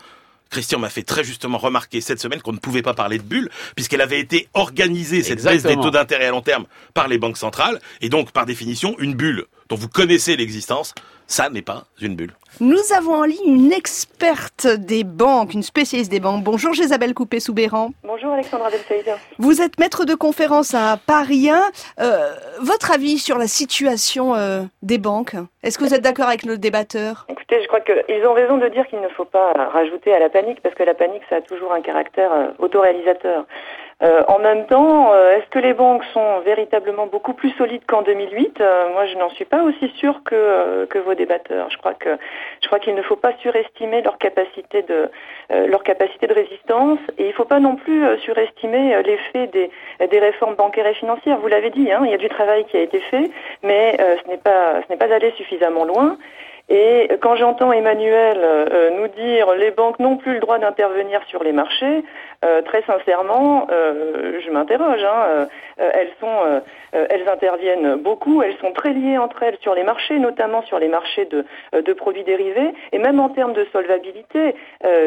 Christian 0.50 0.80
m'a 0.80 0.90
fait 0.90 1.04
très 1.04 1.24
justement 1.24 1.58
remarquer 1.58 2.02
cette 2.02 2.20
semaine 2.20 2.42
qu'on 2.42 2.54
ne 2.54 2.58
pouvait 2.58 2.82
pas 2.82 2.94
parler 2.94 3.18
de 3.20 3.24
bulle, 3.24 3.50
puisqu'elle 3.76 4.02
avait 4.02 4.20
été 4.20 4.48
organisée, 4.54 5.22
cette 5.22 5.44
baisse 5.44 5.54
Exactement. 5.54 5.84
des 5.84 5.88
taux 5.88 5.92
d'intérêt 5.92 6.26
à 6.26 6.32
long 6.32 6.42
terme, 6.42 6.66
par 6.94 7.08
les 7.08 7.18
banques 7.20 7.38
centrales, 7.38 7.80
et 8.02 8.10
donc 8.10 8.32
par 8.32 8.46
définition, 8.46 8.96
une 9.00 9.14
bulle 9.14 9.46
dont 9.70 9.76
vous 9.76 9.90
connaissez 9.90 10.36
l'existence, 10.36 10.96
ça 11.28 11.50
n'est 11.50 11.62
pas 11.62 11.86
une 12.02 12.16
bulle. 12.16 12.34
Nous 12.60 12.94
avons 12.98 13.14
en 13.14 13.24
ligne 13.24 13.56
une 13.56 13.72
experte 13.72 14.68
des 14.68 15.06
banques, 15.06 15.54
une 15.54 15.64
spécialiste 15.64 16.12
des 16.12 16.20
banques. 16.20 16.44
Bonjour 16.44 16.74
Isabelle 16.76 17.14
Coupé-Soubéran. 17.14 17.92
Bonjour 18.04 18.34
Alexandra 18.34 18.70
Delfeid. 18.70 19.06
Vous 19.38 19.62
êtes 19.62 19.80
maître 19.80 20.04
de 20.04 20.14
conférence 20.14 20.74
à 20.74 20.98
Paris 20.98 21.50
1. 21.50 21.62
Euh, 22.02 22.34
votre 22.62 22.92
avis 22.92 23.18
sur 23.18 23.38
la 23.38 23.48
situation 23.48 24.36
euh, 24.36 24.64
des 24.82 24.98
banques? 24.98 25.36
Est-ce 25.64 25.78
que 25.78 25.86
vous 25.86 25.94
êtes 25.94 26.02
d'accord 26.02 26.28
avec 26.28 26.44
le 26.44 26.58
débatteur 26.58 27.28
Écoutez, 27.30 27.62
je 27.62 27.68
crois 27.68 27.80
qu'ils 27.80 28.26
ont 28.26 28.34
raison 28.34 28.58
de 28.58 28.68
dire 28.68 28.86
qu'il 28.88 29.00
ne 29.00 29.10
faut 29.10 29.26
pas 29.26 29.54
rajouter 29.54 30.14
à 30.14 30.20
la 30.20 30.30
panique 30.30 30.62
parce 30.62 30.76
que 30.76 30.84
la 30.84 30.96
panique, 30.96 31.24
ça 31.30 31.38
a 31.38 31.42
toujours 31.42 31.72
un 31.72 31.82
caractère 31.82 32.34
euh, 32.34 32.48
autoréalisateur. 32.60 33.46
Euh, 34.02 34.22
en 34.30 34.40
même 34.40 34.66
temps, 34.68 35.12
euh, 35.12 35.36
est-ce 35.36 35.50
que 35.50 35.60
les 35.60 35.74
banques 35.74 36.06
sont 36.14 36.40
véritablement 36.40 37.08
beaucoup 37.08 37.34
plus 37.34 37.50
solides 37.58 37.82
qu'en 37.86 38.02
2008 38.02 38.62
Euh, 38.62 38.94
Moi, 38.94 39.06
je 39.08 39.18
n'en 39.18 39.30
suis 39.32 39.44
pas 39.44 39.62
aussi 39.64 39.90
sûre 39.98 40.22
que, 40.24 40.36
euh, 40.36 40.86
vos 41.06 41.14
débatteurs. 41.16 41.70
Je 41.70 41.78
crois 41.78 42.80
qu'il 42.80 42.96
ne 42.96 43.02
faut 43.02 43.18
pas 43.18 43.34
surestimer 43.42 44.02
leur 44.02 44.18
capacité 44.18 44.82
de 44.84 45.10
leur 45.50 45.82
capacité 45.84 46.28
de 46.28 46.34
résistance 46.34 47.00
et 47.18 47.24
il 47.24 47.28
ne 47.30 47.34
faut 47.34 47.46
pas 47.46 47.60
non 47.60 47.76
plus 47.76 48.04
surestimer 48.20 49.02
l'effet 49.02 49.48
des, 49.48 49.72
des 50.08 50.20
réformes 50.20 50.56
bancaires 50.56 50.86
et 50.86 50.94
financières. 50.94 51.38
Vous 51.40 51.48
l'avez 51.48 51.72
dit, 51.72 51.92
hein, 51.92 52.02
il 52.04 52.12
y 52.12 52.14
a 52.14 52.18
du 52.18 52.30
travail 52.30 52.66
qui 52.66 52.78
a 52.78 52.82
été 52.82 53.00
fait, 53.00 53.32
mais 53.64 53.98
ce 53.98 54.30
n'est 54.30 54.38
pas 54.38 54.82
ce 54.84 54.92
n'est 54.92 54.98
pas 54.98 55.12
allé 55.12 55.32
suffisamment 55.38 55.86
loin. 55.86 56.18
Et 56.68 57.10
quand 57.22 57.36
j'entends 57.36 57.72
Emmanuel 57.72 58.38
nous 58.98 59.08
dire 59.08 59.54
les 59.54 59.72
banques 59.72 60.00
n'ont 60.00 60.18
plus 60.18 60.34
le 60.34 60.40
droit 60.40 60.60
d'intervenir 60.60 61.22
sur 61.30 61.44
les 61.44 61.54
marchés, 61.54 62.04
euh, 62.46 62.62
très 62.62 62.82
sincèrement, 62.84 63.68
euh, 63.72 64.40
je 64.46 64.50
m'interroge. 64.52 65.04
Hein, 65.04 65.24
euh, 65.28 65.46
euh, 65.80 65.90
elles 65.94 66.12
sont, 66.20 66.28
euh, 66.28 66.60
euh, 66.96 67.06
elles 67.10 67.28
interviennent 67.28 67.96
beaucoup. 67.96 68.42
Elles 68.42 68.58
sont 68.58 68.72
très 68.72 68.94
liées 68.94 69.18
entre 69.18 69.44
elles 69.44 69.58
sur 69.62 69.76
les 69.76 69.84
marchés, 69.84 70.20
notamment 70.20 70.62
sur 70.64 70.80
les 70.80 70.88
marchés 70.88 71.26
de, 71.26 71.46
de 71.74 71.94
produits 71.94 72.24
dérivés, 72.24 72.74
et 72.92 72.98
même 73.00 73.20
en 73.20 73.30
termes 73.30 73.54
de 73.54 73.66
solvabilité. 73.72 74.56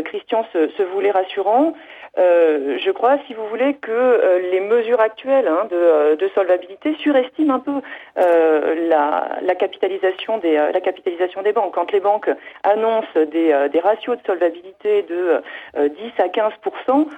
Christian 0.05 0.47
se, 0.53 0.69
se 0.69 0.83
voulait 0.83 1.11
rassurant. 1.11 1.75
Je 2.17 2.91
crois, 2.91 3.17
si 3.27 3.35
vous 3.35 3.47
voulez, 3.47 3.75
que 3.75 4.41
les 4.51 4.61
mesures 4.61 5.01
actuelles 5.01 5.49
hein, 5.49 5.67
de, 5.71 6.17
de 6.17 6.29
solvabilité 6.35 6.95
surestiment 7.01 7.55
un 7.55 7.59
peu 7.61 7.81
la, 8.17 9.39
la 9.43 9.55
capitalisation 9.55 10.39
des 10.39 10.55
la 10.55 10.81
capitalisation 10.81 11.43
des 11.43 11.53
banques. 11.53 11.75
Quand 11.75 11.93
les 11.93 12.01
banques 12.01 12.31
annoncent 12.63 13.07
des, 13.15 13.69
des 13.73 13.81
ratios 13.81 14.17
de 14.17 14.23
solvabilité 14.27 15.03
de 15.03 15.43
euh, 15.77 15.89
10 15.89 16.13
à 16.19 16.29
15 16.29 16.53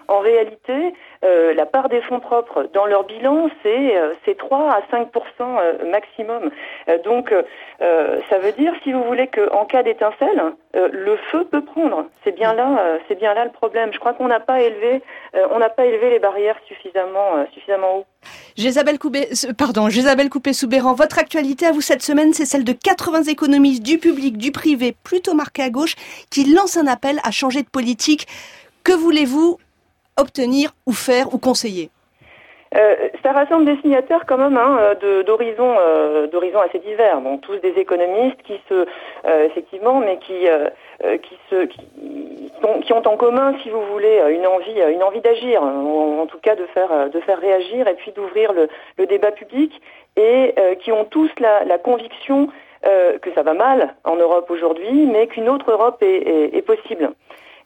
en 0.08 0.20
réalité, 0.20 0.94
euh, 1.24 1.54
la 1.54 1.66
part 1.66 1.88
des 1.88 2.00
fonds 2.02 2.20
propres 2.20 2.68
dans 2.72 2.86
leur 2.86 3.04
bilan, 3.04 3.48
c'est 3.62 3.96
euh, 3.96 4.14
3 4.36 4.70
à 4.70 4.80
5% 4.94 5.08
euh, 5.40 5.90
maximum. 5.90 6.50
Euh, 6.88 6.98
donc, 7.02 7.34
ça 8.30 8.38
veut 8.38 8.52
dire, 8.52 8.72
si 8.82 8.92
vous 8.92 9.02
voulez, 9.04 9.26
qu'en 9.26 9.64
cas 9.64 9.82
d'étincelle, 9.82 10.42
le 10.74 11.16
feu 11.30 11.44
peut 11.44 11.62
prendre. 11.62 12.06
C'est 12.22 12.34
bien 12.34 12.54
là, 12.54 12.98
bien 13.18 13.34
là 13.34 13.44
le 13.44 13.50
problème. 13.50 13.92
Je 13.92 13.98
crois 13.98 14.14
qu'on 14.14 14.28
n'a 14.28 14.40
pas 14.40 14.60
élevé, 14.60 15.02
pas 15.76 15.84
élevé 15.84 16.10
les 16.10 16.18
barrières 16.18 16.56
suffisamment, 16.66 17.44
suffisamment 17.52 17.98
haut. 17.98 18.04
Jésabelle 18.56 18.98
Coupé, 18.98 19.28
pardon, 19.58 19.88
Jésabelle 19.88 20.30
Coupé-Soubéran, 20.30 20.94
votre 20.94 21.18
actualité 21.18 21.66
à 21.66 21.72
vous 21.72 21.80
cette 21.80 22.02
semaine, 22.02 22.32
c'est 22.32 22.46
celle 22.46 22.64
de 22.64 22.72
80 22.72 23.24
économistes 23.24 23.82
du 23.82 23.98
public, 23.98 24.38
du 24.38 24.52
privé, 24.52 24.94
plutôt 25.04 25.34
marqués 25.34 25.62
à 25.62 25.70
gauche, 25.70 25.96
qui 26.30 26.44
lancent 26.52 26.76
un 26.76 26.86
appel 26.86 27.20
à 27.24 27.30
changer 27.30 27.62
de 27.62 27.68
politique. 27.68 28.26
Que 28.84 28.92
voulez-vous 28.92 29.58
obtenir 30.16 30.74
ou 30.86 30.92
faire 30.92 31.34
ou 31.34 31.38
conseiller 31.38 31.90
euh, 32.76 33.08
ça 33.22 33.30
rassemble 33.30 33.66
des 33.66 33.80
signataires 33.82 34.24
quand 34.26 34.36
même 34.36 34.56
hein, 34.56 34.94
d'horizons 35.26 35.76
euh, 35.78 36.26
d'horizons 36.26 36.60
assez 36.60 36.80
divers, 36.80 37.20
donc 37.20 37.40
tous 37.42 37.56
des 37.58 37.74
économistes 37.76 38.42
qui 38.42 38.60
se 38.68 38.74
euh, 39.26 39.46
effectivement, 39.46 40.00
mais 40.00 40.18
qui 40.18 40.48
euh, 40.48 40.68
qui 41.18 41.38
se 41.50 41.66
qui, 41.66 42.92
ont 42.92 43.06
en 43.06 43.16
commun, 43.16 43.54
si 43.62 43.70
vous 43.70 43.82
voulez, 43.92 44.20
une 44.30 44.46
envie 44.46 44.80
une 44.92 45.02
envie 45.04 45.20
d'agir, 45.20 45.62
en, 45.62 46.18
en, 46.20 46.26
tout 46.26 46.38
cas 46.38 46.56
de 46.56 46.66
faire 46.66 47.10
de 47.10 47.20
faire 47.20 47.38
réagir 47.38 47.86
et 47.86 47.94
puis 47.94 48.10
d'ouvrir 48.10 48.52
le, 48.52 48.68
le, 48.98 49.06
débat 49.06 49.30
public 49.30 49.80
et 50.16 50.54
qui 50.80 50.90
ont 50.90 51.04
tous 51.04 51.30
la, 51.38 51.64
la 51.64 51.78
conviction 51.78 52.48
que 52.82 53.32
ça 53.34 53.42
va 53.42 53.54
mal 53.54 53.94
en 54.04 54.16
Europe 54.16 54.50
aujourd'hui, 54.50 55.06
mais 55.06 55.26
qu'une 55.26 55.48
autre 55.48 55.70
Europe 55.70 56.02
est, 56.02 56.54
est 56.56 56.62
possible. 56.62 57.10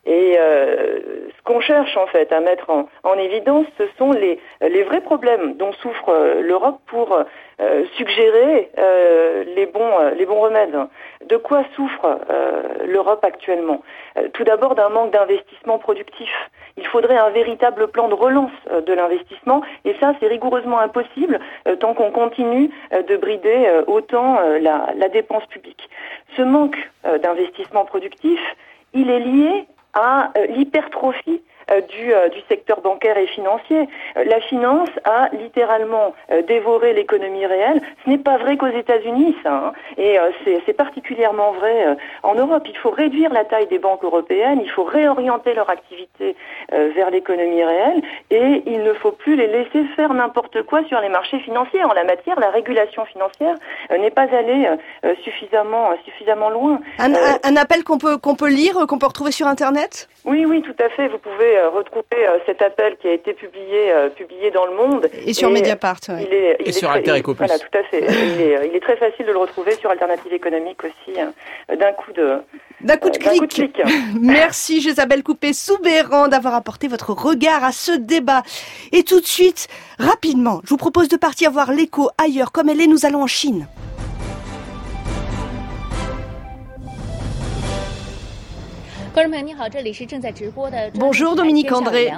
Et 0.08 0.36
euh, 0.38 1.00
ce 1.36 1.42
qu'on 1.44 1.60
cherche 1.60 1.94
en 1.98 2.06
fait 2.06 2.32
à 2.32 2.40
mettre 2.40 2.70
en, 2.70 2.88
en, 3.02 3.18
évidence, 3.18 3.66
ce 3.76 3.84
sont 3.98 4.10
les, 4.12 4.40
les 4.62 4.82
vrais 4.82 5.02
problèmes 5.02 5.52
dont 5.58 5.74
souffre 5.74 6.08
euh, 6.08 6.40
l'Europe 6.40 6.80
pour 6.86 7.12
euh, 7.60 7.84
suggérer 7.98 8.70
euh, 8.78 9.44
les, 9.54 9.66
bons, 9.66 9.98
les 10.16 10.24
bons 10.24 10.40
remèdes. 10.40 10.78
De 11.26 11.36
quoi 11.36 11.62
souffre 11.76 12.20
l'Europe 12.86 13.22
actuellement? 13.22 13.82
Tout 14.32 14.44
d'abord 14.44 14.74
d'un 14.76 14.88
manque 14.88 15.10
d'investissement 15.10 15.78
productif. 15.78 16.30
Il 16.78 16.86
faudrait 16.86 17.18
un 17.18 17.28
véritable 17.28 17.88
plan 17.88 18.08
de 18.08 18.14
relance 18.14 18.52
de 18.86 18.92
l'investissement 18.94 19.62
et 19.84 19.94
ça 20.00 20.14
c'est 20.20 20.26
rigoureusement 20.28 20.78
impossible 20.78 21.38
tant 21.80 21.92
qu'on 21.92 22.12
continue 22.12 22.70
de 22.92 23.16
brider 23.16 23.82
autant 23.88 24.40
la, 24.60 24.88
la 24.96 25.08
dépense 25.08 25.44
publique. 25.46 25.90
Ce 26.36 26.42
manque 26.42 26.78
d'investissement 27.22 27.84
productif, 27.84 28.40
il 28.94 29.10
est 29.10 29.20
lié 29.20 29.66
à 29.94 30.32
euh, 30.36 30.46
l'hypertrophie 30.46 31.42
du, 31.88 32.14
euh, 32.14 32.28
du, 32.28 32.40
secteur 32.48 32.80
bancaire 32.80 33.18
et 33.18 33.26
financier. 33.26 33.88
La 34.16 34.40
finance 34.40 34.88
a 35.04 35.28
littéralement 35.32 36.14
dévoré 36.46 36.92
l'économie 36.92 37.46
réelle. 37.46 37.80
Ce 38.04 38.10
n'est 38.10 38.18
pas 38.18 38.38
vrai 38.38 38.56
qu'aux 38.56 38.66
États-Unis, 38.66 39.36
ça. 39.42 39.52
Hein. 39.52 39.72
Et 39.98 40.16
c'est 40.64 40.72
particulièrement 40.72 41.52
vrai 41.52 41.96
en 42.22 42.34
Europe. 42.34 42.64
Il 42.68 42.76
faut 42.76 42.90
réduire 42.90 43.32
la 43.32 43.44
taille 43.44 43.66
des 43.66 43.78
banques 43.78 44.04
européennes, 44.04 44.60
il 44.62 44.70
faut 44.70 44.84
réorienter 44.84 45.54
leur 45.54 45.68
activité 45.68 46.36
vers 46.70 47.10
l'économie 47.10 47.62
réelle 47.64 48.02
et 48.30 48.62
il 48.66 48.82
ne 48.82 48.92
faut 48.94 49.12
plus 49.12 49.36
les 49.36 49.46
laisser 49.46 49.84
faire 49.96 50.14
n'importe 50.14 50.62
quoi 50.62 50.84
sur 50.84 51.00
les 51.00 51.08
marchés 51.08 51.40
financiers. 51.40 51.84
En 51.84 51.92
la 51.92 52.04
matière, 52.04 52.38
la 52.40 52.50
régulation 52.50 53.04
financière 53.04 53.54
n'est 53.90 54.10
pas 54.10 54.28
allée 54.34 54.68
suffisamment, 55.22 55.90
suffisamment 56.04 56.50
loin. 56.50 56.80
Un, 56.98 57.12
un 57.42 57.56
appel 57.56 57.84
qu'on 57.84 57.98
peut, 57.98 58.16
qu'on 58.16 58.34
peut 58.34 58.48
lire, 58.48 58.86
qu'on 58.86 58.98
peut 58.98 59.06
retrouver 59.06 59.32
sur 59.32 59.46
Internet? 59.46 60.08
Oui, 60.24 60.44
oui, 60.46 60.62
tout 60.62 60.74
à 60.82 60.88
fait. 60.90 61.08
Vous 61.08 61.18
pouvez 61.18 61.58
euh, 61.58 61.70
retrouver 61.70 62.04
euh, 62.12 62.38
cet 62.44 62.60
appel 62.60 62.96
qui 63.00 63.08
a 63.08 63.12
été 63.12 63.32
publié, 63.32 63.92
euh, 63.92 64.08
publié 64.08 64.50
dans 64.50 64.66
le 64.66 64.74
Monde. 64.74 65.08
Et 65.24 65.32
sur 65.32 65.50
Mediapart. 65.50 66.00
Ouais. 66.08 66.24
Il 66.26 66.34
est, 66.34 66.56
il 66.60 66.68
et 66.68 66.72
sur 66.72 66.90
Alter 66.90 67.18
Eco 67.18 67.34
Voilà, 67.34 67.58
tout 67.58 67.78
à 67.78 67.82
fait. 67.84 68.00
il, 68.08 68.40
est, 68.40 68.68
il, 68.68 68.76
est, 68.76 68.80
très 68.80 68.96
facile 68.96 69.26
de 69.26 69.32
le 69.32 69.38
retrouver 69.38 69.74
sur 69.76 69.90
Alternative 69.90 70.32
économique 70.32 70.82
aussi, 70.84 71.18
hein, 71.20 71.32
d'un 71.68 71.92
coup 71.92 72.12
de. 72.12 72.38
D'un 72.80 72.96
coup, 72.96 73.10
de 73.10 73.18
clic. 73.18 73.38
Coup 73.38 73.46
de 73.46 73.52
clic. 73.52 73.82
Merci 74.20 74.80
Jésabelle 74.80 75.22
Coupé-Soubéran 75.22 76.28
d'avoir 76.28 76.54
apporté 76.54 76.88
votre 76.88 77.12
regard 77.12 77.64
à 77.64 77.72
ce 77.72 77.92
débat. 77.92 78.42
Et 78.92 79.02
tout 79.04 79.20
de 79.20 79.26
suite, 79.26 79.68
rapidement, 79.98 80.60
je 80.64 80.70
vous 80.70 80.76
propose 80.76 81.08
de 81.08 81.16
partir 81.16 81.50
voir 81.50 81.72
l'écho 81.72 82.10
ailleurs. 82.22 82.52
Comme 82.52 82.68
elle 82.68 82.80
est, 82.80 82.86
nous 82.86 83.06
allons 83.06 83.22
en 83.22 83.26
Chine. 83.26 83.66
Bonjour 90.94 91.34
Dominique 91.34 91.72
André. 91.72 92.10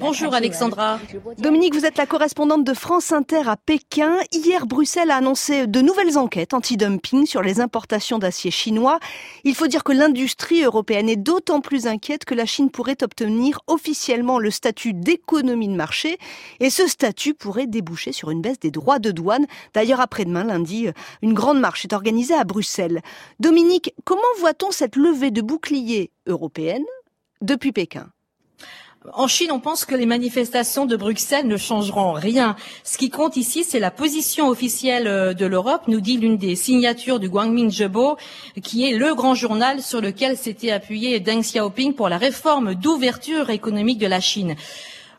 Bonjour 0.00 0.34
Alexandra. 0.34 0.98
Dominique, 1.38 1.74
vous 1.74 1.84
êtes 1.84 1.98
la 1.98 2.06
correspondante 2.06 2.64
de 2.64 2.74
France 2.74 3.12
Inter 3.12 3.48
à 3.48 3.56
Pékin. 3.56 4.16
Hier, 4.32 4.66
Bruxelles 4.66 5.10
a 5.10 5.16
annoncé 5.16 5.66
de 5.66 5.80
nouvelles 5.80 6.18
enquêtes 6.18 6.54
anti-dumping 6.54 7.26
sur 7.26 7.42
les 7.42 7.60
importations 7.60 8.18
d'acier 8.18 8.50
chinois. 8.50 8.98
Il 9.44 9.54
faut 9.54 9.66
dire 9.66 9.84
que 9.84 9.92
l'industrie 9.92 10.62
européenne 10.62 11.08
est 11.08 11.16
d'autant 11.16 11.60
plus 11.60 11.86
inquiète 11.86 12.24
que 12.24 12.34
la 12.34 12.46
Chine 12.46 12.70
pourrait 12.70 13.02
obtenir 13.02 13.60
officiellement 13.66 14.38
le 14.38 14.50
statut 14.50 14.92
d'économie 14.92 15.68
de 15.68 15.74
marché 15.74 16.18
et 16.60 16.70
ce 16.70 16.86
statut 16.86 17.34
pourrait 17.34 17.66
déboucher 17.66 18.12
sur 18.12 18.30
une 18.30 18.40
baisse 18.40 18.60
des 18.60 18.70
droits 18.70 18.98
de 18.98 19.10
douane. 19.10 19.46
D'ailleurs, 19.74 20.00
après-demain, 20.00 20.44
lundi, 20.44 20.88
une 21.22 21.34
grande 21.34 21.60
marche 21.60 21.84
est 21.84 21.92
organisée 21.92 22.34
à 22.34 22.44
Bruxelles. 22.44 23.00
Dominique, 23.38 23.94
comment 24.04 24.20
voit-on 24.38 24.70
cette 24.70 24.96
levée 24.96 25.30
de 25.30 25.40
En 29.14 29.28
Chine, 29.28 29.50
on 29.50 29.60
pense 29.60 29.86
que 29.86 29.94
les 29.94 30.04
manifestations 30.04 30.84
de 30.84 30.94
Bruxelles 30.94 31.46
ne 31.46 31.56
changeront 31.56 32.12
rien. 32.12 32.54
Ce 32.84 32.98
qui 32.98 33.08
compte 33.08 33.38
ici, 33.38 33.64
c'est 33.64 33.78
la 33.78 33.90
position 33.90 34.48
officielle 34.48 35.34
de 35.34 35.46
l'Europe, 35.46 35.88
nous 35.88 36.02
dit 36.02 36.18
l'une 36.18 36.36
des 36.36 36.54
signatures 36.54 37.18
du 37.18 37.30
Guangming 37.30 37.70
Zhebo, 37.70 38.18
qui 38.62 38.84
est 38.84 38.94
le 38.94 39.14
grand 39.14 39.34
journal 39.34 39.80
sur 39.80 40.02
lequel 40.02 40.36
s'était 40.36 40.70
appuyé 40.70 41.18
Deng 41.18 41.40
Xiaoping 41.40 41.94
pour 41.94 42.10
la 42.10 42.18
réforme 42.18 42.74
d'ouverture 42.74 43.48
économique 43.48 43.98
de 43.98 44.06
la 44.06 44.20
Chine. 44.20 44.54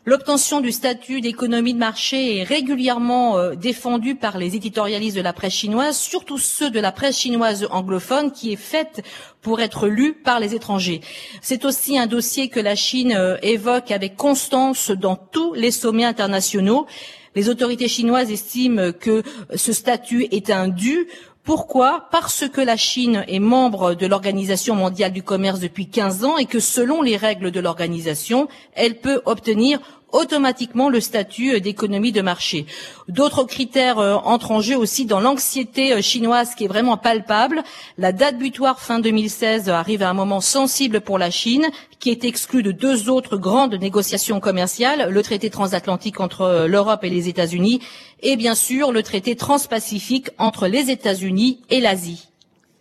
L'obtention 0.04 0.60
du 0.60 0.72
statut 0.72 1.20
d'économie 1.20 1.74
de 1.74 1.78
marché 1.78 2.38
est 2.38 2.42
régulièrement 2.42 3.38
euh, 3.38 3.54
défendue 3.54 4.16
par 4.16 4.36
les 4.36 4.56
éditorialistes 4.56 5.16
de 5.16 5.22
la 5.22 5.32
presse 5.32 5.52
chinoise, 5.52 5.96
surtout 5.96 6.38
ceux 6.38 6.70
de 6.70 6.80
la 6.80 6.90
presse 6.90 7.20
chinoise 7.20 7.68
anglophone 7.70 8.32
qui 8.32 8.52
est 8.52 8.56
faite 8.56 9.04
pour 9.42 9.60
être 9.60 9.86
lue 9.86 10.14
par 10.14 10.40
les 10.40 10.56
étrangers. 10.56 11.02
C'est 11.40 11.64
aussi 11.64 11.98
un 11.98 12.08
dossier 12.08 12.48
que 12.48 12.58
la 12.58 12.74
Chine 12.74 13.14
euh, 13.16 13.36
évoque 13.42 13.92
avec 13.92 14.16
constance 14.16 14.90
dans 14.90 15.14
tous 15.14 15.54
les 15.54 15.70
sommets 15.70 16.04
internationaux. 16.04 16.88
Les 17.36 17.48
autorités 17.48 17.86
chinoises 17.86 18.32
estiment 18.32 18.90
que 18.90 19.22
ce 19.54 19.72
statut 19.72 20.26
est 20.32 20.50
un 20.50 20.66
dû 20.66 21.06
pourquoi 21.44 22.08
Parce 22.12 22.48
que 22.48 22.60
la 22.60 22.76
Chine 22.76 23.24
est 23.26 23.40
membre 23.40 23.94
de 23.94 24.06
l'Organisation 24.06 24.76
mondiale 24.76 25.12
du 25.12 25.24
commerce 25.24 25.58
depuis 25.58 25.88
15 25.88 26.24
ans 26.24 26.38
et 26.38 26.46
que 26.46 26.60
selon 26.60 27.02
les 27.02 27.16
règles 27.16 27.50
de 27.50 27.58
l'organisation, 27.58 28.46
elle 28.74 29.00
peut 29.00 29.22
obtenir 29.24 29.80
automatiquement 30.12 30.88
le 30.88 31.00
statut 31.00 31.60
d'économie 31.60 32.12
de 32.12 32.22
marché. 32.22 32.66
D'autres 33.08 33.44
critères 33.44 33.98
euh, 33.98 34.14
entrent 34.14 34.52
en 34.52 34.60
jeu 34.60 34.76
aussi 34.76 35.06
dans 35.06 35.20
l'anxiété 35.20 35.92
euh, 35.92 36.00
chinoise 36.00 36.54
qui 36.54 36.64
est 36.64 36.68
vraiment 36.68 36.96
palpable. 36.96 37.62
La 37.98 38.12
date 38.12 38.38
butoir 38.38 38.80
fin 38.80 39.00
2016 39.00 39.68
arrive 39.68 40.02
à 40.02 40.10
un 40.10 40.14
moment 40.14 40.40
sensible 40.40 41.00
pour 41.00 41.18
la 41.18 41.30
Chine, 41.30 41.66
qui 41.98 42.10
est 42.10 42.24
exclue 42.24 42.62
de 42.62 42.72
deux 42.72 43.08
autres 43.08 43.36
grandes 43.36 43.74
négociations 43.74 44.40
commerciales, 44.40 45.10
le 45.10 45.22
traité 45.22 45.50
transatlantique 45.50 46.20
entre 46.20 46.42
euh, 46.42 46.66
l'Europe 46.66 47.04
et 47.04 47.10
les 47.10 47.28
États-Unis, 47.28 47.80
et 48.20 48.36
bien 48.36 48.54
sûr 48.54 48.92
le 48.92 49.02
traité 49.02 49.36
transpacifique 49.36 50.30
entre 50.38 50.68
les 50.68 50.90
États-Unis 50.90 51.60
et 51.70 51.80
l'Asie. 51.80 52.28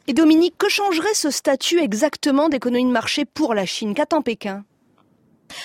Et 0.07 0.13
Dominique, 0.13 0.57
que 0.57 0.67
changerait 0.67 1.13
ce 1.13 1.29
statut 1.29 1.79
exactement 1.79 2.49
d'économie 2.49 2.85
de 2.85 2.91
marché 2.91 3.23
pour 3.25 3.53
la 3.53 3.65
Chine? 3.65 3.93
Qu'attend 3.93 4.21
Pékin? 4.21 4.63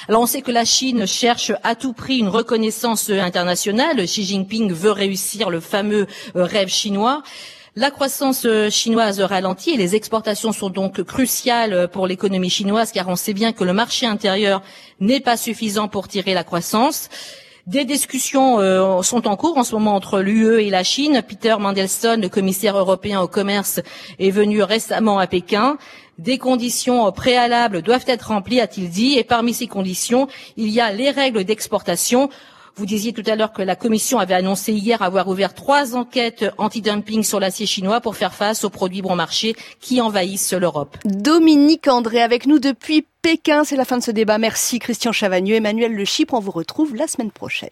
Alors 0.08 0.22
on 0.22 0.26
sait 0.26 0.42
que 0.42 0.50
la 0.50 0.64
Chine 0.64 1.06
cherche 1.06 1.52
à 1.62 1.74
tout 1.74 1.92
prix 1.92 2.18
une 2.18 2.28
reconnaissance 2.28 3.10
internationale. 3.10 4.04
Xi 4.04 4.24
Jinping 4.24 4.72
veut 4.72 4.90
réussir 4.92 5.50
le 5.50 5.60
fameux 5.60 6.06
euh, 6.36 6.44
rêve 6.44 6.68
chinois. 6.68 7.22
La 7.74 7.90
croissance 7.90 8.46
euh, 8.46 8.70
chinoise 8.70 9.20
ralentit 9.20 9.70
et 9.70 9.76
les 9.76 9.94
exportations 9.94 10.52
sont 10.52 10.70
donc 10.70 11.02
cruciales 11.02 11.88
pour 11.88 12.06
l'économie 12.06 12.50
chinoise 12.50 12.92
car 12.92 13.08
on 13.08 13.16
sait 13.16 13.34
bien 13.34 13.52
que 13.52 13.64
le 13.64 13.72
marché 13.72 14.06
intérieur 14.06 14.62
n'est 15.00 15.20
pas 15.20 15.36
suffisant 15.36 15.88
pour 15.88 16.08
tirer 16.08 16.34
la 16.34 16.44
croissance. 16.44 17.08
Des 17.66 17.84
discussions 17.84 18.60
euh, 18.60 19.02
sont 19.02 19.26
en 19.26 19.34
cours 19.34 19.58
en 19.58 19.64
ce 19.64 19.74
moment 19.74 19.96
entre 19.96 20.20
l'UE 20.20 20.62
et 20.62 20.70
la 20.70 20.84
Chine. 20.84 21.20
Peter 21.26 21.56
Mandelson, 21.58 22.16
le 22.22 22.28
commissaire 22.28 22.78
européen 22.78 23.20
au 23.20 23.26
commerce, 23.26 23.80
est 24.20 24.30
venu 24.30 24.62
récemment 24.62 25.18
à 25.18 25.26
Pékin. 25.26 25.76
Des 26.18 26.38
conditions 26.38 27.12
préalables 27.12 27.82
doivent 27.82 28.04
être 28.06 28.28
remplies, 28.28 28.60
a-t-il 28.60 28.88
dit, 28.88 29.18
et 29.18 29.24
parmi 29.24 29.52
ces 29.52 29.66
conditions, 29.66 30.28
il 30.56 30.70
y 30.70 30.80
a 30.80 30.90
les 30.90 31.10
règles 31.10 31.44
d'exportation. 31.44 32.30
Vous 32.74 32.86
disiez 32.86 33.12
tout 33.12 33.22
à 33.26 33.36
l'heure 33.36 33.52
que 33.52 33.62
la 33.62 33.76
Commission 33.76 34.18
avait 34.18 34.34
annoncé 34.34 34.72
hier 34.72 35.00
avoir 35.02 35.28
ouvert 35.28 35.54
trois 35.54 35.94
enquêtes 35.94 36.44
anti-dumping 36.58 37.22
sur 37.22 37.40
l'acier 37.40 37.66
chinois 37.66 38.00
pour 38.00 38.16
faire 38.16 38.34
face 38.34 38.64
aux 38.64 38.70
produits 38.70 39.02
bon 39.02 39.14
marché 39.14 39.56
qui 39.80 40.00
envahissent 40.00 40.52
l'Europe. 40.52 40.96
Dominique 41.04 41.88
André 41.88 42.22
avec 42.22 42.46
nous 42.46 42.58
depuis 42.58 43.06
Pékin. 43.22 43.64
C'est 43.64 43.76
la 43.76 43.84
fin 43.84 43.98
de 43.98 44.02
ce 44.02 44.10
débat. 44.10 44.38
Merci 44.38 44.78
Christian 44.78 45.12
Chavagneux, 45.12 45.56
Emmanuel 45.56 45.92
Le 45.92 46.04
Chypre. 46.04 46.34
On 46.34 46.40
vous 46.40 46.50
retrouve 46.50 46.94
la 46.94 47.06
semaine 47.06 47.30
prochaine. 47.30 47.70